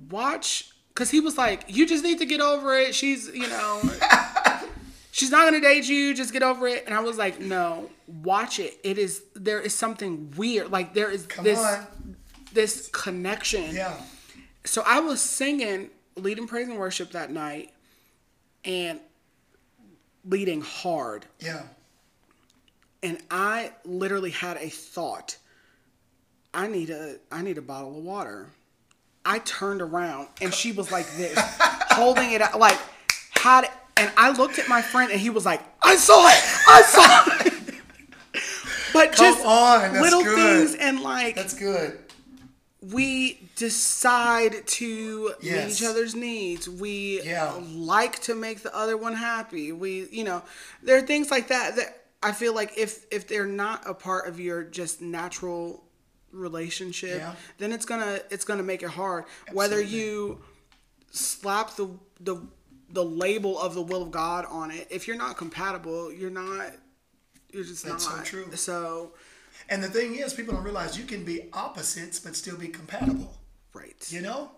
[0.09, 2.93] watch, because he was like, you just need to get over it.
[2.95, 3.81] She's, you know,
[5.11, 6.13] she's not gonna date you.
[6.13, 6.83] Just get over it.
[6.85, 8.77] And I was like, no, watch it.
[8.83, 10.71] It is there is something weird.
[10.71, 12.15] Like there is Come this on.
[12.53, 13.73] this connection.
[13.75, 13.95] Yeah.
[14.65, 17.71] So I was singing, leading praise and worship that night,
[18.63, 18.99] and
[20.25, 21.25] leading hard.
[21.39, 21.63] Yeah.
[23.01, 25.37] And I literally had a thought.
[26.53, 28.47] I need a I need a bottle of water.
[29.25, 31.37] I turned around and she was like this,
[31.91, 32.77] holding it out, like
[33.31, 36.43] had it, and I looked at my friend and he was like, I saw it,
[36.67, 37.75] I saw it.
[38.93, 40.35] but Come just on, that's little good.
[40.67, 41.99] things and like That's good.
[42.81, 46.67] we decide to meet each other's needs.
[46.67, 47.53] We Yeah.
[47.65, 49.71] like to make the other one happy.
[49.71, 50.41] We, you know,
[50.81, 54.27] there are things like that that I feel like if if they're not a part
[54.27, 55.83] of your just natural
[56.33, 57.35] relationship, Yeah.
[57.59, 59.25] then it's gonna it's gonna make it hard.
[59.51, 60.41] Whether you
[61.11, 61.87] slap the
[62.19, 62.37] the
[62.89, 66.73] the label of the will of God on it, if you're not compatible, you're not.
[67.51, 68.47] You're just That's so true.
[68.55, 69.13] So,
[69.69, 73.37] And the thing is, people don't realize you can be opposites but still be compatible.
[73.73, 73.95] right.
[74.09, 74.51] You know?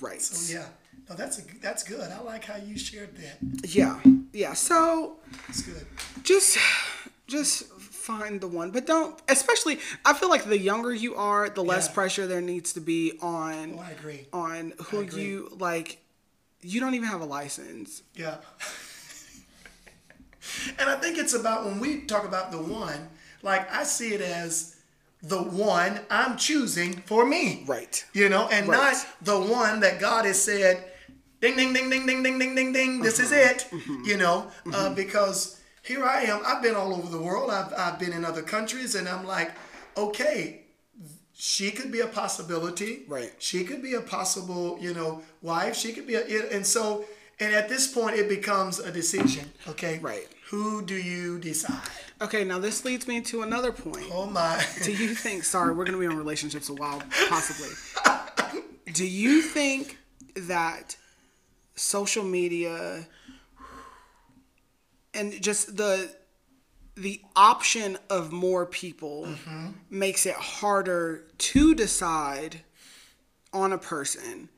[0.00, 0.20] Right.
[0.20, 0.66] So yeah.
[1.08, 2.10] No, that's a, that's good.
[2.10, 3.38] I like how you shared that.
[3.68, 4.00] Yeah.
[4.32, 4.54] Yeah.
[4.54, 5.86] So That's good.
[6.24, 6.58] just
[7.28, 7.64] just
[8.10, 11.86] find the one but don't especially i feel like the younger you are the less
[11.86, 11.94] Yeah.
[11.94, 14.26] pressure there needs to be on Oh, I agree.
[14.32, 15.22] on who agree.
[15.22, 15.98] you like
[16.62, 18.36] you don't even have a license Yeah.
[20.78, 23.08] and I think it's about when we talk about the one,
[23.42, 24.76] like I see it as
[25.22, 27.64] the one I'm choosing for me.
[27.66, 28.78] right You know, and Right.
[28.94, 30.82] not the one that God has said,
[31.40, 33.66] ding, ding, ding, ding, ding, ding, ding, ding, ding, this is it.
[34.04, 36.40] You know, uh, because here I am.
[36.44, 37.50] I've been all over the world.
[37.50, 39.52] I've, I've been in other countries, and I'm like,
[39.96, 40.62] okay,
[41.34, 43.04] she could be a possibility.
[43.08, 43.32] Right.
[43.38, 45.74] She could be a possible, you know, wife.
[45.76, 47.04] She could be a, and so,
[47.38, 49.50] and at this point, it becomes a decision.
[49.68, 49.98] Okay.
[49.98, 50.28] Right.
[50.50, 51.80] Who do you decide?
[52.22, 54.62] okay now this leads me to another point Oh my.
[54.82, 57.70] do you think sorry we're gonna be on relationships a while possibly
[58.92, 59.96] do you think
[60.36, 60.96] that
[61.76, 63.06] social media
[65.14, 66.14] and just the
[66.96, 69.68] the option of more people mm-hmm.
[69.88, 72.60] makes it harder to decide
[73.52, 74.48] on a person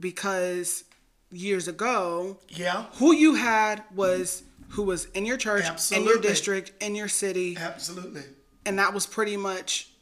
[0.00, 0.84] because
[1.30, 2.86] years ago yeah.
[2.94, 7.56] who you had was who was in your church in your district in your city
[7.58, 8.22] Absolutely.
[8.64, 9.92] and that was pretty much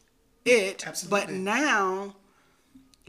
[0.44, 0.86] it.
[0.86, 1.26] Absolutely.
[1.26, 2.16] But now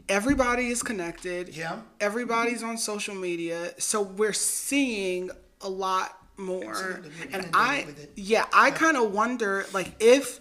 [0.08, 1.56] everybody is connected.
[1.56, 1.80] Yeah.
[2.00, 7.00] Everybody's on social media, so we're seeing a lot more.
[7.32, 10.38] And I yeah, I kind of wonder like if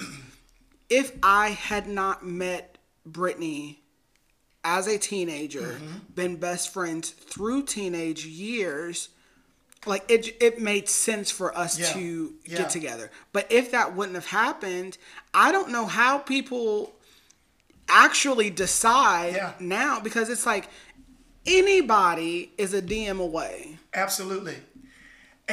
[0.89, 3.81] if I had not met Brittany
[4.63, 6.13] as a teenager, Mm-hmm.
[6.13, 9.09] been best friends through teenage years,
[9.85, 11.93] like it it made sense for us Yeah.
[11.93, 12.57] to Yeah.
[12.57, 13.09] get together.
[13.33, 14.97] But if that wouldn't have happened,
[15.33, 16.93] I don't know how people
[17.89, 19.53] actually decide Yeah.
[19.59, 20.69] now because it's like
[21.45, 23.77] anybody is a DM away.
[23.93, 24.55] Absolutely,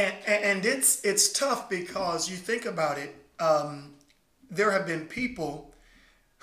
[0.00, 3.10] and and, and it's it's tough because you think about it.
[3.48, 3.94] Um,
[4.50, 5.52] there have been people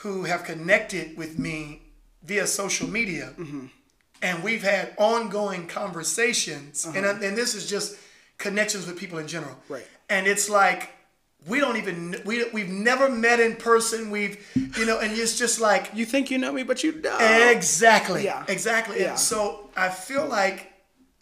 [0.03, 1.57] who have connected with me
[2.23, 3.27] via social media,
[4.21, 6.85] and we've had ongoing conversations.
[6.85, 7.95] And I- and this is just
[8.37, 9.55] connections with people in general.
[9.69, 9.85] Right.
[10.09, 10.81] And it's like
[11.47, 14.09] we don't even we we've never met in person.
[14.11, 14.35] We've
[14.77, 17.21] you know, and it's just like You think you know me, but you don't.
[17.55, 18.43] exactly, Yeah.
[18.47, 18.99] exactly.
[19.01, 19.11] Yeah.
[19.11, 20.71] And so I feel like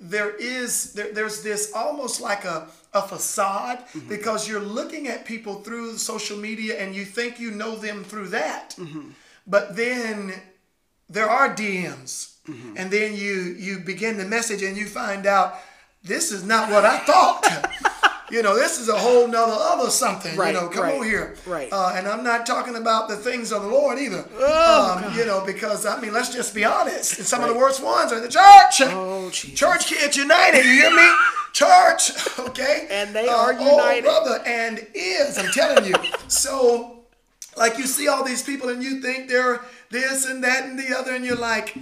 [0.03, 4.09] there is there, there's this almost like a a facade Mm-hmm.
[4.09, 8.29] because you're looking at people through social media and you think you know them through
[8.29, 9.09] that, Mm-hmm.
[9.47, 10.33] but then
[11.09, 12.13] there are DMs,
[12.47, 12.77] Mm-hmm.
[12.77, 15.55] and then you you begin the message and you find out
[16.03, 17.43] this is not what I thought.
[18.33, 20.35] you know, this is a whole nother other something.
[20.35, 21.35] Right, you know, come right, on here.
[21.45, 21.69] right.
[21.71, 24.25] Uh, and I'm not talking about the things of the Lord either.
[24.39, 27.19] Oh, um, you know, because I mean, let's just be honest.
[27.19, 28.81] And some of the worst ones are in the church.
[28.81, 29.59] Oh, Jesus.
[29.59, 30.65] Church kids united.
[30.65, 31.09] You hear me?
[31.53, 32.11] Church.
[32.39, 32.87] Okay.
[32.91, 34.03] And they Uh, are oh, united.
[34.03, 35.37] brother, and is.
[35.37, 35.95] I'm telling you.
[36.27, 37.03] so,
[37.55, 40.95] like, you see all these people, and you think they're this and that and the
[40.97, 41.75] other, and you're like.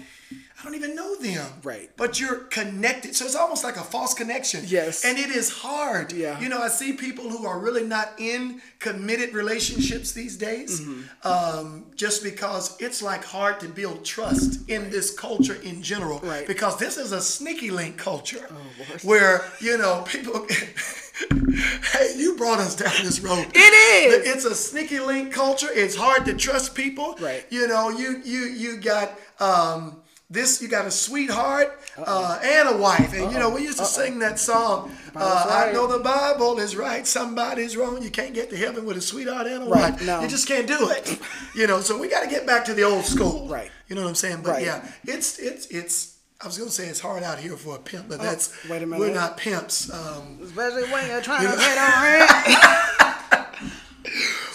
[0.59, 1.47] I don't even know them.
[1.63, 1.89] Right.
[1.97, 3.15] But you're connected.
[3.15, 4.63] So it's almost like a false connection.
[4.67, 5.03] Yes.
[5.03, 6.13] And it is hard.
[6.13, 6.39] Yeah.
[6.39, 11.27] You know, I see people who are really not in committed relationships these days Mm-hmm.
[11.27, 16.19] um, just because it's like hard to build trust in this culture in general.
[16.19, 16.43] Right.
[16.43, 19.01] Oh, Because this is a sneaky link culture Lord.
[19.03, 20.45] where, you know, people.
[21.29, 23.45] hey, you brought us down this road.
[23.53, 24.35] It is.
[24.35, 25.67] It's a sneaky link culture.
[25.71, 27.15] It's hard to trust people.
[27.19, 27.45] Right.
[27.49, 30.00] You know, you you you got um
[30.31, 33.13] this you got a sweetheart uh, and a wife.
[33.13, 34.89] And you know, we used to sing that song.
[35.15, 38.01] Uh, I know the Bible is right, somebody's wrong.
[38.01, 40.05] You can't get to heaven with a sweetheart and a Right, wife.
[40.05, 40.21] no.
[40.21, 41.19] You just can't do it.
[41.53, 43.45] You know, so we got to get back to the old school.
[43.49, 43.69] Right.
[43.89, 44.41] You know what I'm saying?
[44.41, 44.63] But Right.
[44.65, 46.17] yeah, it's it's it's.
[46.41, 48.81] I was gonna say it's hard out here for a pimp, but that's Oh, wait
[48.81, 48.99] a minute.
[49.01, 49.91] we're not pimps.
[49.91, 53.45] Um, Especially when you're trying to get on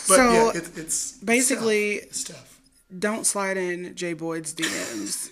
[0.08, 2.36] but So, yeah, it, it's basically- it's tough.
[2.36, 2.98] It's tough.
[2.98, 5.30] Don't slide in Jay Boyd's DMs.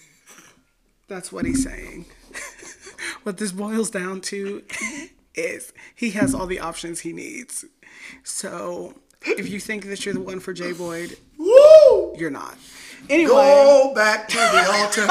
[1.15, 2.07] That's what he's saying.
[3.23, 4.65] what this boils down to
[5.37, 7.65] is he has all the options he needs.
[8.25, 12.17] So if you think that you're the one for Jay Boyd, Woo!
[12.19, 12.59] you're not.
[13.09, 15.07] Anyway, Go back to the altar.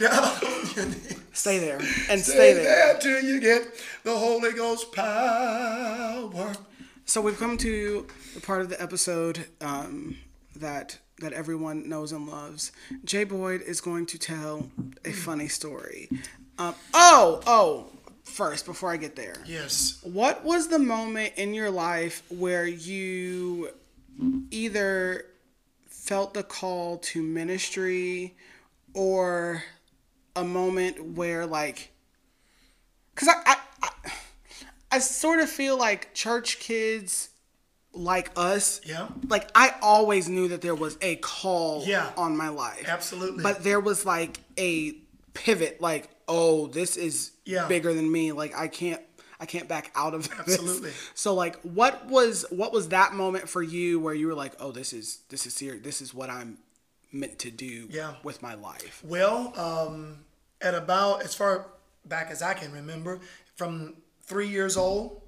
[0.00, 0.92] no,
[1.32, 1.78] stay there
[2.08, 2.62] and stay stay there.
[2.62, 3.66] there till you get
[4.04, 6.52] the Holy Ghost power.
[7.04, 10.18] So we've come to the part of the episode um,
[10.60, 12.72] that that everyone knows and loves.
[13.04, 14.68] Jay Boyd is going to tell
[15.04, 16.10] a funny story.
[16.58, 17.86] Um, oh, oh!
[18.24, 19.98] First, before I get there, Yes.
[20.02, 23.70] what was the moment in your life where you
[24.50, 25.24] either
[25.88, 28.36] felt the call to ministry
[28.94, 29.62] or
[30.34, 31.92] a moment where like
[33.14, 33.90] because I, I, I
[34.92, 37.30] i sort of feel like church kids
[37.96, 39.08] like us Yeah.
[39.28, 42.10] like i always knew that there was a call Yeah.
[42.16, 43.42] on my life Absolutely.
[43.42, 44.92] but there was like a
[45.34, 47.66] pivot like oh this is Yeah.
[47.68, 49.00] bigger than me like i can't
[49.40, 50.92] i can't back out of this Absolutely.
[51.14, 54.70] so like what was what was that moment for you where you were like oh
[54.72, 56.58] this is this is serious this is what i'm
[57.12, 58.14] meant to do Yeah.
[58.22, 60.18] with my life Well, um,
[60.60, 61.66] at about as far
[62.04, 63.20] back as I can remember,
[63.56, 65.22] from three years old,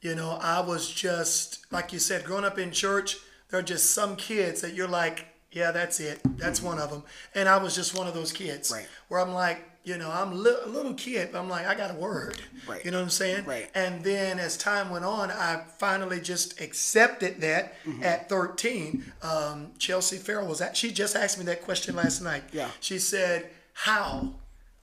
[0.00, 3.16] you know, I was just like you said, growing up in church.
[3.48, 7.02] There are just some kids that you're like, yeah, that's it, that's one of them,
[7.34, 8.86] and I was just one of those kids Right.
[9.08, 11.90] where I'm like, you know, I'm li- a little kid, but I'm like, I got
[11.90, 12.84] a word, Right.
[12.84, 13.46] You know what I'm saying?
[13.46, 13.68] Right.
[13.74, 18.04] And then as time went on, I finally just accepted that Mm-hmm.
[18.04, 19.04] at 13.
[19.22, 22.44] Um, Chelsea Farrell was at, she just asked me that question last night.
[22.52, 22.68] Yeah.
[22.78, 24.34] She said, How?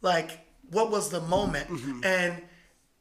[0.02, 0.40] Like,
[0.72, 1.70] what was the moment?
[1.70, 2.04] Mm-hmm.
[2.04, 2.42] And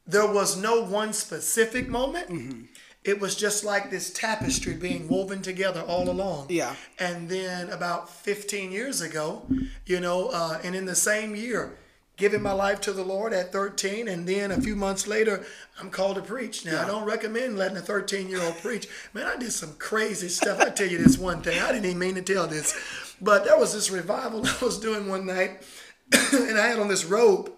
[0.07, 2.29] there was no one specific moment.
[2.29, 2.61] Mm-hmm.
[3.03, 6.47] It was just like this tapestry being woven together all along.
[6.49, 6.75] Yeah.
[6.99, 9.45] And then about 15 years ago,
[9.85, 11.77] you know, uh, and in the same year,
[12.17, 15.45] giving my life to the Lord at 13, and then a few months later,
[15.79, 16.65] I'm called to preach.
[16.65, 18.87] Now, I don't recommend letting a 13 year old preach.
[19.13, 20.59] Man, I did some crazy stuff.
[20.59, 22.75] I tell you this one thing, I didn't even mean to tell this,
[23.21, 25.61] but there was this revival I was doing one night,
[26.33, 27.51] and I had on this robe,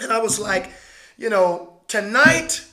[0.00, 0.70] and I was like,
[1.18, 2.64] you know, tonight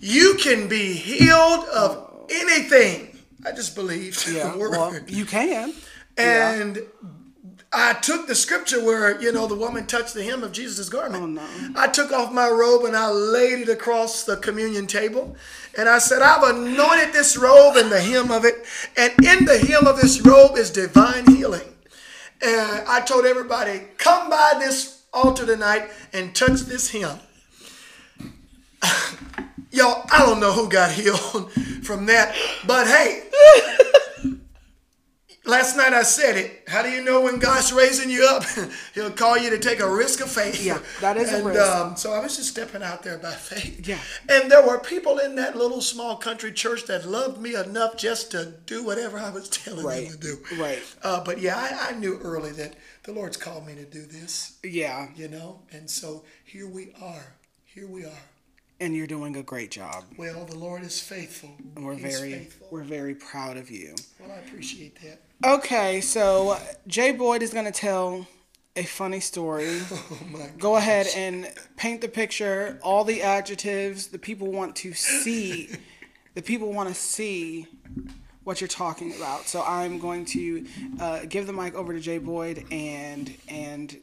[0.00, 3.16] you can be healed of anything.
[3.46, 4.70] I just believed yeah the word.
[4.72, 5.72] well you can
[6.16, 6.80] And
[7.72, 11.22] I took the scripture where, you know, the woman touched the hem of Jesus' garment.
[11.22, 11.46] Oh, no.
[11.76, 15.36] I took off my robe and I laid it across the communion table.
[15.76, 18.64] And I said, I've anointed this robe and the hem of it.
[18.96, 21.74] And in the hem of this robe is divine healing.
[22.40, 27.18] And I told everybody, come by this altar tonight and touch this hem.
[29.70, 31.52] Y'all, I don't know who got healed
[31.82, 32.34] from that,
[32.66, 33.28] but hey,
[35.48, 36.62] last night I said it.
[36.68, 38.44] How do you know when God's raising you up?
[38.94, 40.64] He'll call you to take a risk of faith.
[40.64, 41.60] Yeah, that is a and, risk.
[41.60, 43.88] Um, so I was just stepping out there by faith.
[43.88, 43.98] Yeah.
[44.28, 48.30] And there were people in that little small country church that loved me enough just
[48.32, 50.56] to do whatever I was telling Right, them to do.
[50.62, 50.78] right.
[51.02, 52.74] Uh, but yeah, I, I knew early that
[53.04, 54.58] the Lord's called me to do this.
[54.62, 57.34] Yeah, You know, and so here we are.
[57.64, 58.22] Here we are.
[58.80, 60.04] and you're doing a great job.
[60.16, 61.50] Well, the Lord is faithful.
[61.76, 62.68] And we're He's very faithful.
[62.70, 63.94] we're very proud of you.
[64.20, 65.20] Well, I appreciate that.
[65.44, 66.58] Okay, so
[66.88, 68.26] Jay Boyd is gonna tell
[68.74, 69.80] a funny story.
[69.92, 74.92] Oh my Go ahead and paint the picture, all the adjectives the people want to
[74.94, 75.68] see.
[76.34, 77.66] the people want to see
[78.44, 79.46] what you're talking about.
[79.46, 80.66] So I'm going to
[81.00, 83.96] uh, give the mic over to Jay Boyd and and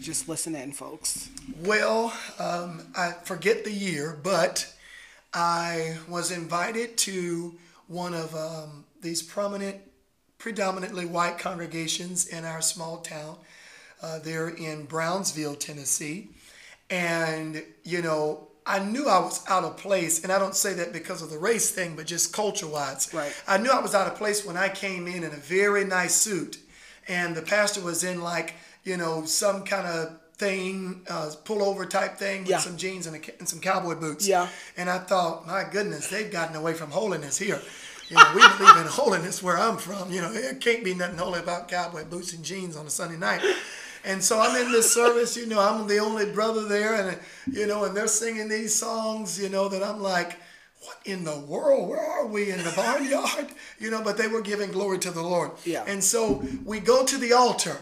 [0.00, 1.30] just listen in, folks.
[1.64, 4.72] Well, um, I forget the year, but
[5.34, 7.58] I was invited to
[7.88, 9.76] one of um, these prominent,
[10.38, 13.36] predominantly white congregations in our small town.
[14.00, 16.30] Uh, there in Brownsville, Tennessee.
[16.88, 20.92] And, you know, I knew I was out of place, and I don't say that
[20.92, 23.12] because of the race thing, but just culture wise.
[23.12, 23.34] Right.
[23.48, 26.14] I knew I was out of place when I came in in a very nice
[26.14, 26.58] suit,
[27.08, 32.16] and the pastor was in like, you know, some kind of thing, uh, pullover type
[32.16, 32.58] thing with Yeah.
[32.58, 34.28] some jeans and, a, and some cowboy boots.
[34.28, 34.46] Yeah.
[34.76, 37.60] And I thought, my goodness, they've gotten away from holiness here.
[38.08, 40.10] You know, we believe in holiness where I'm from.
[40.10, 43.18] You know, it can't be nothing holy about cowboy boots and jeans on a Sunday
[43.18, 43.42] night.
[44.04, 47.18] And so I'm in this service, you know, I'm the only brother there, and
[47.52, 50.38] you know, and they're singing these songs, you know, that I'm like,
[50.80, 51.88] what in the world?
[51.88, 53.48] Where are we in the barnyard?
[53.78, 55.50] You know, but they were giving glory to the Lord.
[55.64, 55.84] Yeah.
[55.86, 57.76] And so we go to the altar,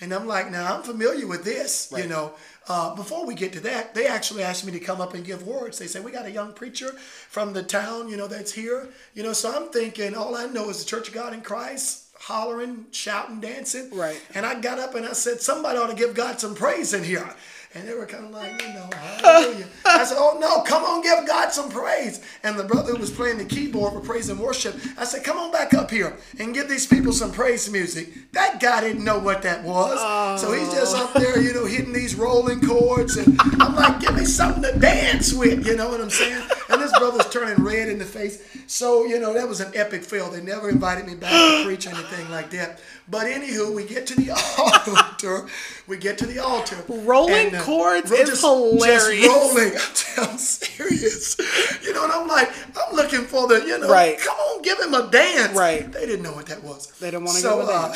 [0.00, 2.34] and I'm like, now I'm familiar with this, you know.
[2.70, 5.44] Uh, before we get to that, they actually asked me to come up and give
[5.44, 5.76] words.
[5.76, 6.92] They said, We got a young preacher
[7.28, 8.88] from the town, you know, that's here.
[9.12, 12.04] You know, so I'm thinking, all I know is the Church of God in Christ,
[12.16, 13.90] hollering, shouting, dancing.
[13.92, 14.22] Right.
[14.36, 17.02] And I got up and I said, Somebody ought to give God some praise in
[17.02, 17.28] here.
[17.74, 19.66] And they were kind of like, you know, hallelujah.
[20.00, 22.24] I said, oh no, come on, give God some praise.
[22.42, 25.36] And the brother who was playing the keyboard for praise and worship, I said, come
[25.36, 28.08] on back up here and give these people some praise music.
[28.32, 30.40] That guy didn't know what that was.
[30.40, 30.74] So he's oh.
[30.74, 33.18] just up there, you know, hitting these rolling chords.
[33.18, 36.48] And I'm like, give me something to dance with, you know what I'm saying?
[36.70, 38.42] And this brother's turning red in the face.
[38.66, 40.30] So, you know, that was an epic fail.
[40.30, 42.80] They never invited me back to preach anything like that.
[43.08, 45.48] But anywho, we get to the altar.
[45.88, 46.76] We get to the altar.
[46.88, 49.24] Rolling uh, chords ro- is hilarious.
[49.26, 50.28] Just rolling.
[50.30, 51.36] I'm serious.
[51.84, 54.18] You know, and I'm like, I'm looking for the, you know, Right.
[54.18, 55.56] come on, give him a dance.
[55.56, 55.90] Right.
[55.90, 56.86] They didn't know what that was.
[57.00, 57.94] They didn't wanna so, give a uh.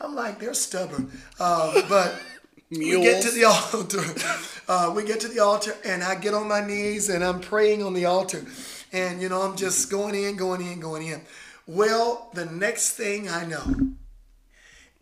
[0.00, 1.10] I'm like, they're stubborn.
[1.38, 2.20] Uh, but
[2.70, 4.02] we get to the altar.
[4.68, 7.82] Uh, we get to the altar, and I get on my knees and I'm praying
[7.82, 8.44] on the altar.
[8.92, 11.22] And, you know, I'm just going in, going in, going in.
[11.66, 13.64] Well, the next thing I know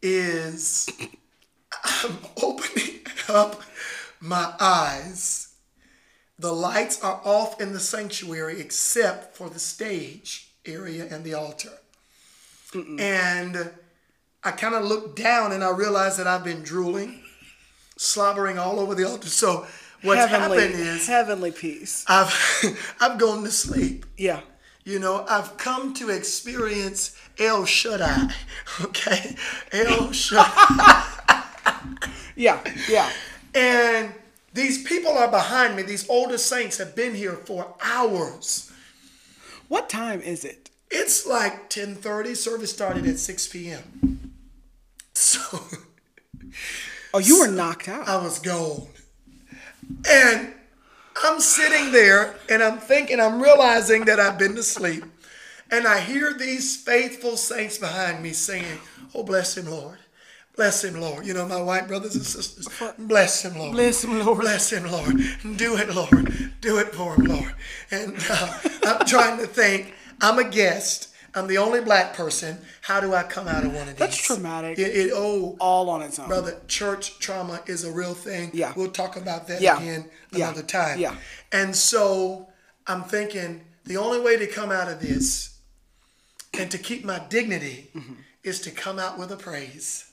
[0.01, 0.89] is
[1.85, 3.61] I'm opening up
[4.21, 5.53] my eyes.
[6.39, 11.73] The lights are off in the sanctuary except for the stage area and the altar.
[12.99, 13.71] And
[14.45, 17.23] I kind of look down and I realize that I've been drooling,
[17.99, 19.29] slobbering all over the altar.
[19.29, 19.67] So
[20.03, 22.05] what's heavenly, happened is heavenly peace.
[22.09, 22.33] I've
[23.01, 24.07] I've gone to sleep.
[24.17, 24.41] Yeah.
[24.85, 28.31] You know, I've come to experience El Shaddai.
[28.81, 29.37] Okay,
[29.73, 31.05] El Shaddai.
[32.37, 32.61] Yeah.
[32.89, 33.11] Yeah.
[33.53, 34.15] and
[34.55, 35.83] these people are behind me.
[35.83, 38.73] These older saints have been here for hours.
[39.67, 40.71] What time is it?
[40.91, 42.37] It's like 10:30.
[42.37, 44.33] Service started at 6 p.m.
[45.15, 45.61] So
[47.15, 48.09] Oh, you were knocked out.
[48.09, 48.87] I was gone.
[50.09, 50.53] And
[51.23, 55.05] I'm sitting there and I'm thinking, I'm realizing that I've been to sleep.
[55.71, 58.79] And I hear these faithful saints behind me singing,
[59.15, 59.99] Oh, bless him, Lord.
[60.57, 61.25] Bless him, Lord.
[61.25, 63.73] You know, my white brothers and sisters, bless him, Lord.
[63.73, 64.41] Bless him, Lord.
[64.41, 65.17] Bless him, Lord.
[65.57, 66.53] Do it, Lord.
[66.61, 67.55] Do it for him, Lord.
[67.93, 71.15] And uh, I'm trying to think, I'm a guest.
[71.35, 72.59] I'm the only black person.
[72.83, 73.97] How do I come out of one of these?
[73.97, 74.79] That's traumatic.
[74.79, 76.27] It, it, oh, All on its own.
[76.29, 78.51] brother, church trauma is a real thing.
[78.55, 78.73] Yeah.
[78.77, 79.77] We'll talk about that Yeah.
[79.79, 80.47] again Yeah.
[80.49, 80.99] another time.
[80.99, 81.15] Yeah.
[81.53, 82.49] And so
[82.87, 85.59] I'm thinking the only way to come out of this
[86.59, 88.15] and to keep my dignity Mm-hmm.
[88.43, 90.07] is to come out with a praise,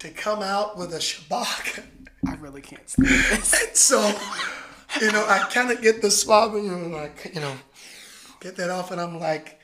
[0.00, 1.82] to come out with a shabach.
[2.26, 3.62] I really can't stand this.
[3.68, 4.00] And so,
[5.00, 7.54] you know, I kind of get the slobbering, you know, like, you know,
[8.40, 9.55] get that off, and I'm like,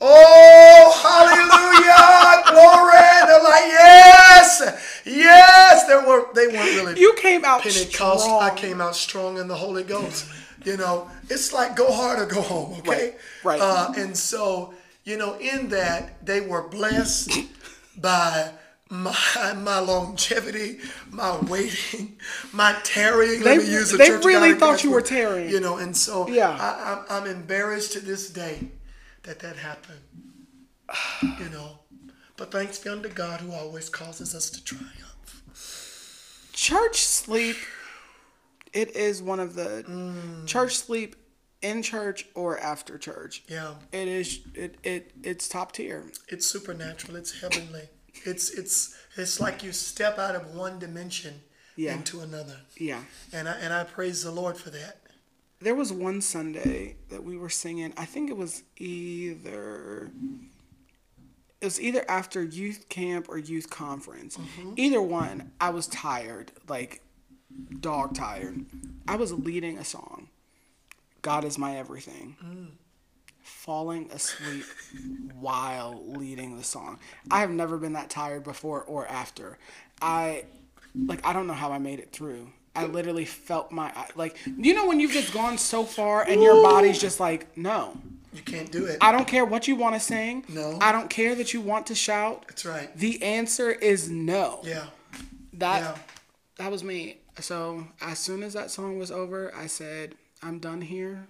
[0.00, 3.26] oh, hallelujah, glory.
[3.26, 5.86] They're like, yes, yes.
[5.86, 8.24] They were, they weren't really You came out Pentecost.
[8.24, 8.42] strong.
[8.42, 10.26] I came out strong in the Holy Ghost.
[10.64, 13.14] You know, it's like go hard or go home, okay?
[13.44, 13.60] Right, right.
[13.60, 14.74] Uh, and so,
[15.04, 17.30] you know, in that they were blessed.
[17.98, 18.50] by
[18.90, 20.78] my my longevity,
[21.10, 22.16] my waiting,
[22.52, 23.40] my tarrying.
[23.42, 25.48] They- Let me use the they really thought you were tarrying.
[25.50, 26.50] You know, and so Yeah.
[26.50, 28.68] I, I'm, I'm embarrassed to this day
[29.26, 30.00] that that happened.
[31.40, 31.80] You know,
[32.36, 34.92] but thanks be unto God who always causes us to triumph.
[36.52, 37.56] church sleep
[38.72, 40.46] it is one of the Mm.
[40.46, 41.16] church sleep
[41.62, 43.74] in church or after church Yeah.
[43.92, 47.16] it is it, it it's top tier It's supernatural.
[47.16, 47.88] It's heavenly.
[48.24, 51.42] It's it's it's like you step out of one dimension
[51.74, 51.94] Yeah.
[51.94, 53.02] into another, yeah
[53.32, 55.00] and I and I praise the Lord for that.
[55.60, 60.10] There was one sunday that we were singing i think it was either
[61.60, 64.72] it was either after youth camp or youth conference mm-hmm.
[64.76, 67.02] either one i was tired like
[67.80, 68.64] dog tired
[69.08, 70.28] i was leading a song
[71.22, 72.68] god is my everything mm.
[73.42, 74.64] falling asleep
[75.40, 76.98] while leading the song.
[77.30, 79.58] I have never been that tired before or after.
[80.00, 80.44] I
[80.94, 82.48] like I don't know how I made it through.
[82.76, 86.62] I literally felt my like you know when you've just gone so far and your
[86.62, 87.96] body's just like no.
[88.32, 88.98] You can't do it.
[89.00, 90.44] I don't care what you want to sing.
[90.50, 90.76] No.
[90.80, 92.44] I don't care that you want to shout.
[92.48, 92.94] That's right.
[92.94, 94.60] The answer is no.
[94.62, 94.86] Yeah.
[95.54, 95.96] That Yeah.
[96.58, 97.18] that was me.
[97.40, 101.26] So as soon as that song was over, I said, I'm done here.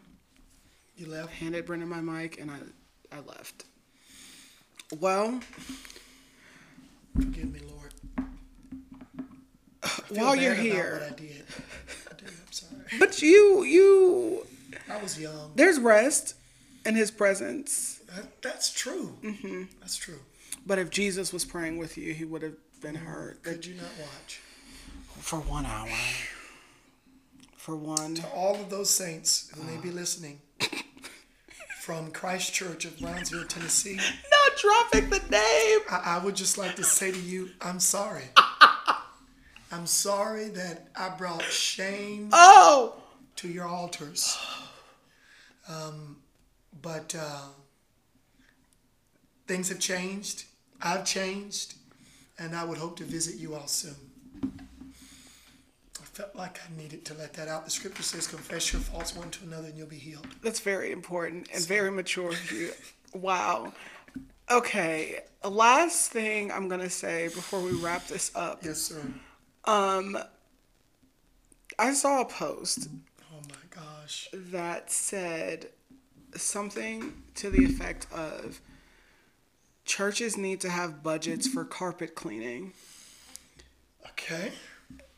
[0.96, 1.30] You left.
[1.30, 2.58] handed Brendan my mic and I,
[3.16, 3.64] I left.
[4.98, 5.40] Well,
[7.14, 7.75] Forgive me, Lord.
[10.10, 11.44] While you're here, what I did.
[12.10, 12.26] I do.
[12.26, 12.72] I'm sorry.
[12.98, 14.46] but you, you,
[14.90, 15.52] I was young.
[15.54, 16.34] there's rest
[16.84, 18.00] in His presence.
[18.14, 19.16] That, that's true.
[19.22, 19.62] Mm-hmm.
[19.80, 20.20] That's true.
[20.66, 23.90] But if Jesus was praying with you, He would have been hurt Could you not
[24.00, 24.40] watch?
[25.18, 25.88] for one hour.
[27.56, 30.40] For one, To All of those saints who may be listening
[31.80, 35.80] from Christ Church of Brownsville, Tennessee, not dropping the name.
[35.90, 38.24] I, I would just like to say to you, I'm sorry.
[39.72, 42.94] I'm sorry that I brought shame Oh,
[43.36, 44.38] to your altars.
[45.68, 46.16] Um,
[46.82, 47.40] but uh,
[49.46, 50.44] things have changed.
[50.80, 51.74] I've changed,
[52.38, 53.96] and I would hope to visit you all soon.
[56.00, 57.64] I felt like I needed to let that out.
[57.64, 60.92] The scripture says, "Confess your faults one to another, and you'll be healed." that's very
[60.92, 62.70] important and very mature of you.
[63.14, 63.72] Wow.
[64.50, 68.64] Okay, last thing I'm gonna say before we wrap this up.
[68.64, 69.02] Yes, sir.
[69.66, 70.16] Um,
[71.78, 72.88] I saw a post
[73.32, 74.28] Oh my gosh.
[74.32, 75.66] that said
[76.34, 78.60] something to the effect of
[79.84, 82.72] churches need to have budgets for carpet cleaning
[84.10, 84.52] Okay.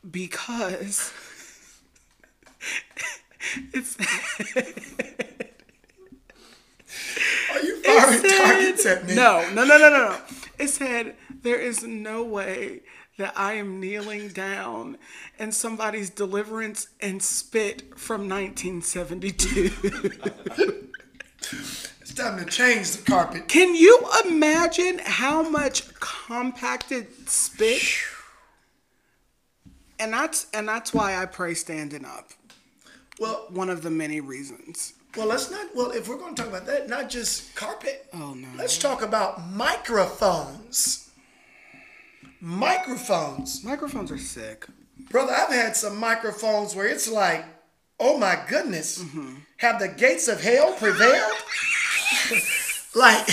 [0.09, 1.11] because
[3.73, 3.97] it's
[7.51, 9.15] Are you firing targets at me?
[9.15, 10.17] no no no no no no
[10.57, 12.81] it said there is no way
[13.19, 14.97] that I am kneeling down
[15.37, 19.71] in somebody's deliverance and spit from 1972.
[22.01, 23.47] It's time to change the carpet.
[23.47, 27.81] Can you imagine how much compacted spit?
[29.99, 32.31] And that's and that's why I pray standing up.
[33.19, 34.93] Well, One of the many reasons.
[35.15, 35.67] well, let's not.
[35.75, 38.07] Well, if we're going to talk about that, not just carpet.
[38.13, 38.47] Oh no.
[38.57, 41.08] Let's talk about microphones.
[42.49, 43.63] Microphones.
[43.63, 44.65] Microphones are sick.
[45.11, 47.45] Brother, I've had some microphones where it's like,
[47.99, 49.35] oh my goodness, mm-hmm.
[49.57, 51.31] have the gates of hell prevailed?
[52.95, 53.27] like,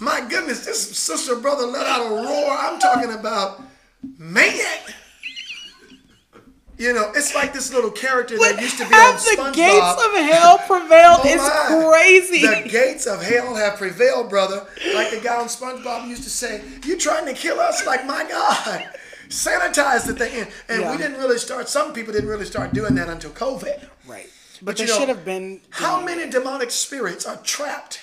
[0.00, 2.56] my goodness, this sister brother let out a roar.
[2.58, 3.62] I'm talking about,
[4.16, 4.78] man.
[6.82, 10.04] You know, it's like this little character that used to be on Have the gates
[10.04, 11.92] of hell prevailed Oh my.
[11.92, 12.40] crazy.
[12.44, 14.66] The gates of hell have prevailed, brother.
[14.92, 17.86] Like the guy on SpongeBob used to say, "You trying to kill us?
[17.86, 18.88] Like my God,
[19.28, 20.90] sanitize the thing." And, and Yeah.
[20.90, 21.68] we didn't really start.
[21.68, 23.88] Some people didn't really start doing that until COVID.
[24.08, 24.28] right.
[24.60, 28.00] But, you they should have been How many demonic spirits are trapped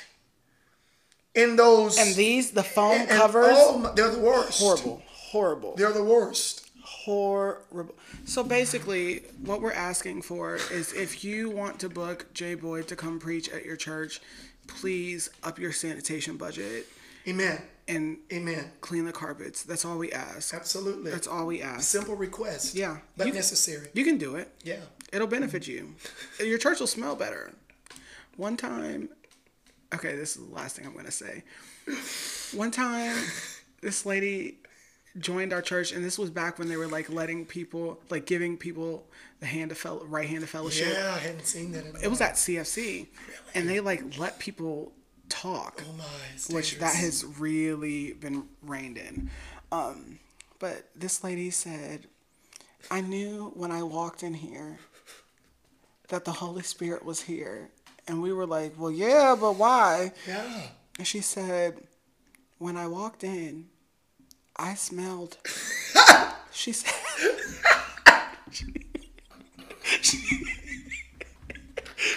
[1.36, 1.98] in those?
[1.98, 4.60] And these the foam and- covers oh my- they're the worst.
[4.62, 5.02] horrible.
[5.32, 5.76] Horrible.
[5.76, 6.66] They're the worst.
[6.82, 7.96] horrible.
[8.30, 12.96] So basically, what we're asking for is if you want to book Jay Boyd to
[12.96, 14.22] come preach at your church,
[14.68, 16.86] please up your sanitation budget
[17.28, 17.60] Amen.
[17.88, 18.70] and Amen.
[18.82, 19.64] clean the carpets.
[19.64, 20.54] That's all we ask.
[20.54, 21.10] Absolutely.
[21.10, 21.82] That's all we ask.
[21.90, 22.76] Simple request.
[22.76, 22.98] Yeah.
[23.18, 23.88] But You- necessary.
[23.94, 24.54] You can do it.
[24.64, 24.82] Yeah.
[25.12, 25.96] It'll benefit you.
[26.40, 27.52] Your church will smell better.
[28.38, 29.10] One time,
[29.92, 31.44] okay, this is the last thing I'm going to say.
[32.56, 33.18] One time,
[33.82, 34.59] this lady
[35.18, 38.58] joined our church, and this was back when they were like letting people, like giving
[38.58, 39.06] people
[39.40, 40.94] the hand of fel- right hand of fellowship.
[40.94, 41.86] Yeah, I hadn't seen that.
[41.86, 43.08] In It was at CFC,
[43.56, 44.92] and they like let people
[45.30, 45.84] talk.
[45.88, 49.30] Oh my, which that has really been reined in.
[49.72, 50.20] Um,
[50.60, 52.08] but this lady said,
[52.92, 54.80] I knew when I walked in here
[56.10, 57.70] that the Holy Spirit was here.
[58.08, 60.12] And we were like, well, yeah, but why?
[60.28, 60.62] Yeah.
[60.98, 61.82] And she said,
[62.58, 63.68] when I walked in,
[64.60, 65.38] I smelled.
[66.52, 66.94] she said,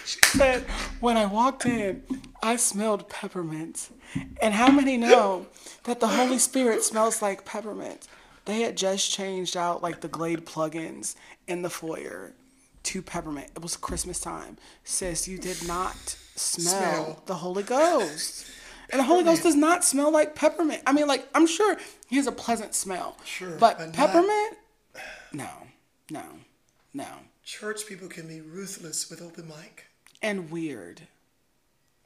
[0.04, 0.62] she said,
[0.98, 2.02] when I walked in,
[2.42, 3.90] I smelled peppermint.
[4.42, 5.46] And how many know
[5.84, 8.08] that the Holy Spirit smells like peppermint?
[8.44, 11.14] They had just changed out like the Glade plugins
[11.46, 12.32] in the foyer
[12.82, 13.52] to peppermint.
[13.54, 14.58] It was Christmas time.
[14.82, 15.94] Sis, you did not
[16.34, 17.22] smell, Smell.
[17.26, 18.46] the Holy Ghost.
[18.92, 20.82] And the Holy Ghost does not smell like peppermint.
[20.86, 21.76] I mean, like, I'm sure
[22.08, 23.16] he has a pleasant smell.
[23.24, 24.56] Sure, But, but not- peppermint?
[25.32, 25.48] No,
[26.10, 26.22] no,
[26.92, 27.06] no.
[27.42, 29.86] Church people can be ruthless with open mic.
[30.20, 31.02] And weird.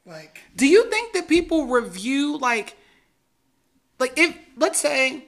[0.05, 2.77] Like, Do you think that people review like
[3.99, 5.25] like if let's say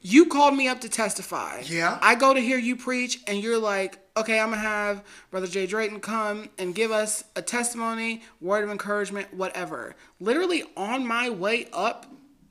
[0.00, 1.60] you called me up to testify.
[1.64, 1.98] Yeah.
[2.00, 5.66] I go to hear you preach and you're like, okay, I'm gonna have Brother Jay
[5.66, 9.96] Drayton come and give us a testimony, word of encouragement, whatever.
[10.20, 12.06] Literally on my way up,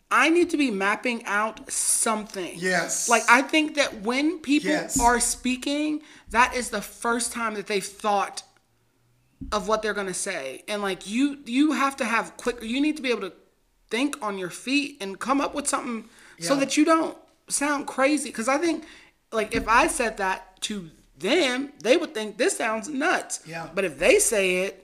[0.10, 2.54] I need to be mapping out something.
[2.58, 3.10] Yes.
[3.10, 5.00] Like I think that when people Yes.
[5.00, 8.44] are speaking, that is the first time that they've thought
[9.52, 12.96] of what they're gonna say and like you you have to have quick you need
[12.98, 13.34] to be able to
[13.90, 17.16] think on your feet and come up with something so that you don't
[17.50, 18.84] sound crazy because i think
[19.32, 23.70] like if i said that to them they would think this sounds nuts Yeah.
[23.74, 24.84] but if they say it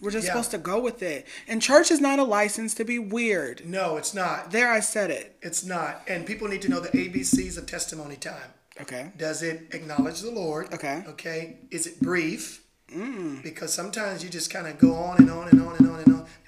[0.00, 0.32] we're just Yeah.
[0.32, 3.96] supposed to go with it and church is not a license to be weird no,
[3.96, 4.50] it's not.
[4.52, 6.02] there i said it It's not.
[6.06, 8.50] And people need to know the ABCs of testimony time.
[8.80, 10.72] okay Does it acknowledge the Lord?
[10.72, 11.02] Okay.
[11.08, 11.56] Okay.
[11.70, 12.64] Is it brief?
[12.94, 13.42] Mm.
[13.42, 15.87] Because sometimes you just kind of go on and on and on and on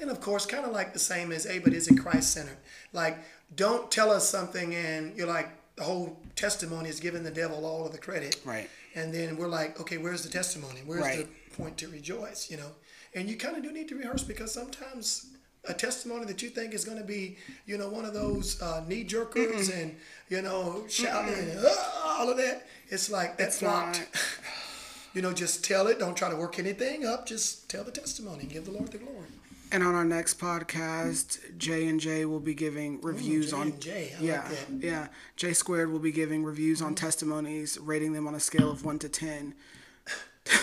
[0.01, 2.57] and of course, kind of like the same as A, but is it Christ centered?
[2.92, 3.18] Like,
[3.55, 7.86] don't tell us something and you're like, the whole testimony is giving the devil all
[7.86, 8.36] of the credit.
[8.44, 8.68] Right.
[8.94, 10.80] And then we're like, okay, where's the testimony?
[10.84, 11.26] Where's Right.
[11.51, 12.51] the point to rejoice?
[12.51, 12.72] You know?
[13.14, 15.26] And you kind of do need to rehearse because sometimes
[15.68, 17.36] a testimony that you think is going to be,
[17.66, 19.96] you know, one of those uh, knee jerkers and,
[20.28, 21.66] you know, shouting and
[22.05, 23.98] all of that, it's like that flopped.
[23.98, 24.09] not.
[25.14, 25.98] you know, just tell it.
[25.98, 27.26] Don't try to work anything up.
[27.26, 29.26] Just tell the testimony and give the Lord the glory.
[29.72, 33.80] And on our next podcast j and j will be giving reviews J on and
[33.80, 34.50] J, I like yeah
[34.80, 35.06] yeah
[35.36, 38.98] j squared will be giving reviews on testimonies rating them on a scale of 1
[39.00, 39.54] to 10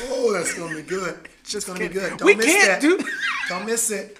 [0.09, 1.17] Oh, that's going to be good.
[1.41, 2.17] It's Just going to be good.
[2.17, 2.81] Don't We miss can't that.
[2.81, 2.99] do-
[3.47, 4.17] Don't miss it.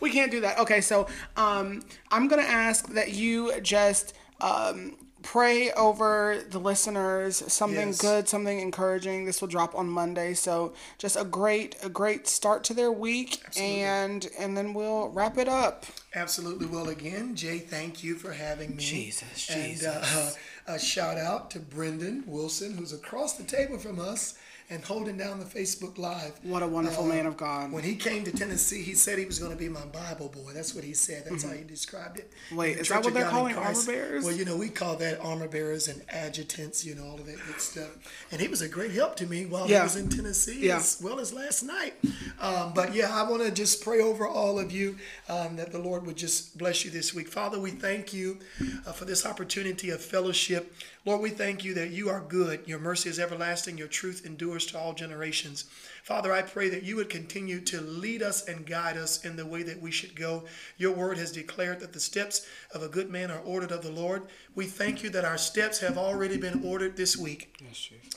[0.00, 0.58] we can't do that.
[0.58, 1.06] Okay, so
[1.38, 4.12] um, I'm gonna ask that you just
[4.42, 4.96] um,
[5.26, 7.42] pray over the listeners.
[7.52, 8.00] Something Yes.
[8.00, 9.24] good, something encouraging.
[9.24, 13.42] This will drop on Monday, so just a great, a great start to their week,
[13.56, 15.84] and and then we'll wrap it up.
[16.14, 16.66] Absolutely.
[16.66, 18.82] Well, again, Jay, thank you for having me.
[18.82, 19.86] Jesus, and, Jesus.
[19.86, 20.32] Uh,
[20.74, 24.38] a shout out to Brendan Wilson, who's across the table from us
[24.68, 26.32] and holding down the Facebook Live.
[26.42, 27.70] What a wonderful Uh, man of God.
[27.70, 30.52] When he came to Tennessee, he said he was going to be my Bible boy.
[30.52, 31.24] That's what he said.
[31.24, 32.30] That's how he described it.
[32.46, 32.56] Mm-hmm.
[32.56, 34.24] Wait, is that what they're God calling armor bearers?
[34.24, 37.38] Well, you know, we call that armor bearers and adjutants, you know, all of that
[37.46, 37.90] good stuff.
[38.32, 39.78] And he was a great help to me while Yeah.
[39.80, 40.78] he was in Tennessee Yeah.
[40.78, 41.94] as well as last night.
[42.40, 44.96] Um, but yeah, I want to just pray over all of you
[45.28, 47.28] um, that the Lord would just bless you this week.
[47.28, 48.38] Father, we thank you
[48.86, 50.74] uh, for this opportunity of fellowship.
[51.04, 52.62] Lord, we thank you that you are good.
[52.66, 53.78] Your mercy is everlasting.
[53.78, 55.64] Your truth endures to all generations.
[56.02, 59.44] Father, I pray that you would continue to lead us and guide us in the
[59.44, 60.44] way that we should go.
[60.78, 63.90] Your word has declared that the steps of a good man are ordered of the
[63.90, 64.22] Lord.
[64.54, 67.54] We thank you that our steps have already been ordered this week.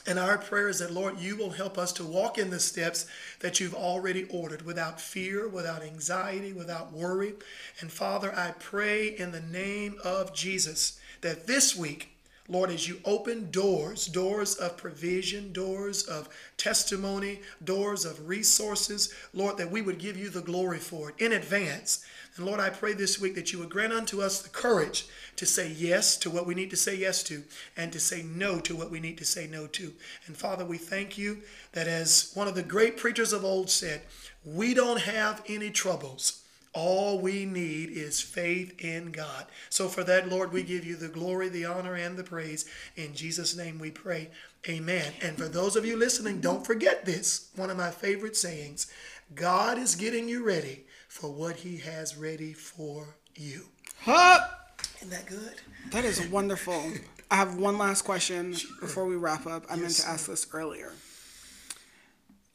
[0.05, 3.07] And our prayer is that, Lord, you will help us to walk in the steps
[3.39, 7.33] that you've already ordered without fear, without anxiety, without worry.
[7.81, 12.11] And Father, I pray in the name of Jesus that this week,
[12.49, 16.27] Lord, as you open doors, doors of provision, doors of
[16.57, 21.33] testimony, doors of resources, Lord, that we would give you the glory for it in
[21.33, 22.03] advance.
[22.35, 25.45] And Lord, I pray this week that you would grant unto us the courage to
[25.45, 27.43] say yes to what we need to say yes to
[27.77, 29.93] and to say no to what we need to say no to.
[30.25, 31.41] And Father, we thank you
[31.73, 34.01] that as one of the great preachers of old said,
[34.43, 36.43] we don't have any troubles.
[36.81, 39.47] All we need is faith in God.
[39.69, 42.63] So for that, Lord, we give you the glory, the honor, and the praise.
[42.95, 44.29] In Jesus' name we pray.
[44.69, 45.11] Amen.
[45.21, 48.87] And for those of you listening, don't forget this one of my favorite sayings
[49.35, 53.65] God is getting you ready for what he has ready for you.
[53.99, 54.39] Huh?
[54.99, 55.55] Isn't that good?
[55.91, 56.81] That is wonderful.
[57.29, 59.65] I have one last question before we wrap up.
[59.69, 60.93] I meant to ask this earlier.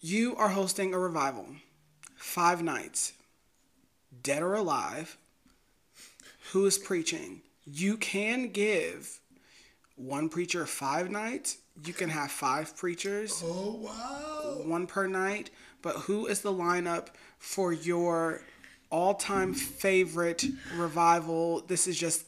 [0.01, 1.47] You are hosting a revival,
[2.17, 3.13] five nights.
[4.25, 5.17] Dead or alive,
[6.53, 9.21] who is preaching, you can give
[9.95, 11.59] one preacher five nights.
[11.85, 14.63] You can have five preachers, Oh wow.
[14.69, 15.51] one per night.
[15.83, 17.09] But who is the lineup
[17.39, 18.43] for your
[18.91, 20.45] all-time favorite
[20.77, 21.61] revival?
[21.67, 22.25] This is just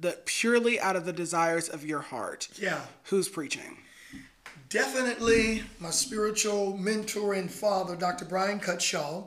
[0.00, 2.48] the purely out of the desires of your heart.
[2.60, 2.80] Yeah.
[3.04, 3.78] Who's preaching?
[4.68, 8.24] Definitely my spiritual mentor and father, Dr.
[8.26, 9.26] Brian Cutshaw.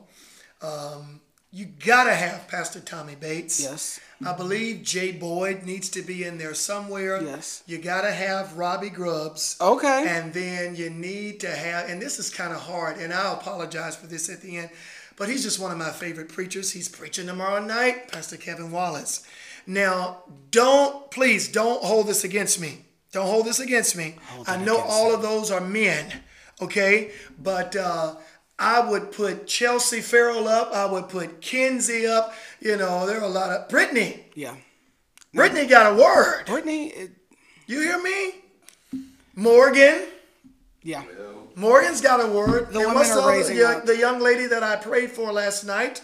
[0.62, 3.62] Um, you gotta have Pastor Tommy Bates.
[3.62, 4.00] Yes.
[4.26, 7.22] I believe Jay Boyd needs to be in there somewhere.
[7.22, 7.64] Yes.
[7.66, 9.58] You gotta have Robbie Grubbs.
[9.60, 10.06] Okay.
[10.08, 13.96] And then you need to have, and this is kind of hard, and I'll apologize
[13.96, 14.70] for this at the end,
[15.18, 16.72] but he's just one of my favorite preachers.
[16.72, 19.26] He's preaching tomorrow night, Pastor Kevin Wallace.
[19.68, 22.86] Now, don't, please, don't hold this against me.
[23.12, 24.16] Don't hold this against me.
[24.48, 26.22] I know all of those are men,
[26.62, 27.12] okay?
[27.38, 28.16] But uh,
[28.62, 30.72] I would put Chelsea Farrell up.
[30.72, 32.36] I would put Kinsey up.
[32.60, 34.24] You know, there are a lot of, Brittany.
[34.36, 34.56] yeah.
[35.34, 36.46] Brittany got a word.
[36.46, 37.12] Brittany, it,
[37.66, 38.36] You hear me?
[39.36, 40.04] Morgan.
[40.84, 41.04] yeah.
[41.56, 42.72] Morgan's got a word.
[42.72, 43.86] The and women are the, raising the, up.
[43.86, 46.02] the young lady that I prayed for last night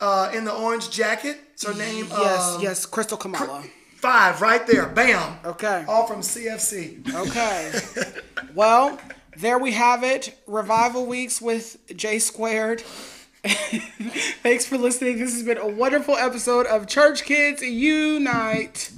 [0.00, 1.38] uh, in the orange jacket?
[1.52, 2.06] It's her name.
[2.10, 3.62] Yes, um, yes, Crystal Kamala.
[3.96, 4.86] Five right there.
[4.86, 5.38] Bam.
[5.44, 5.84] Okay.
[5.86, 7.14] All from CFC.
[7.14, 7.72] Okay.
[8.54, 8.98] well,
[9.36, 10.38] there we have it.
[10.46, 12.80] Revival Weeks with J Squared.
[13.42, 15.18] Thanks for listening.
[15.18, 18.90] This has been a wonderful episode of Church Kids Unite.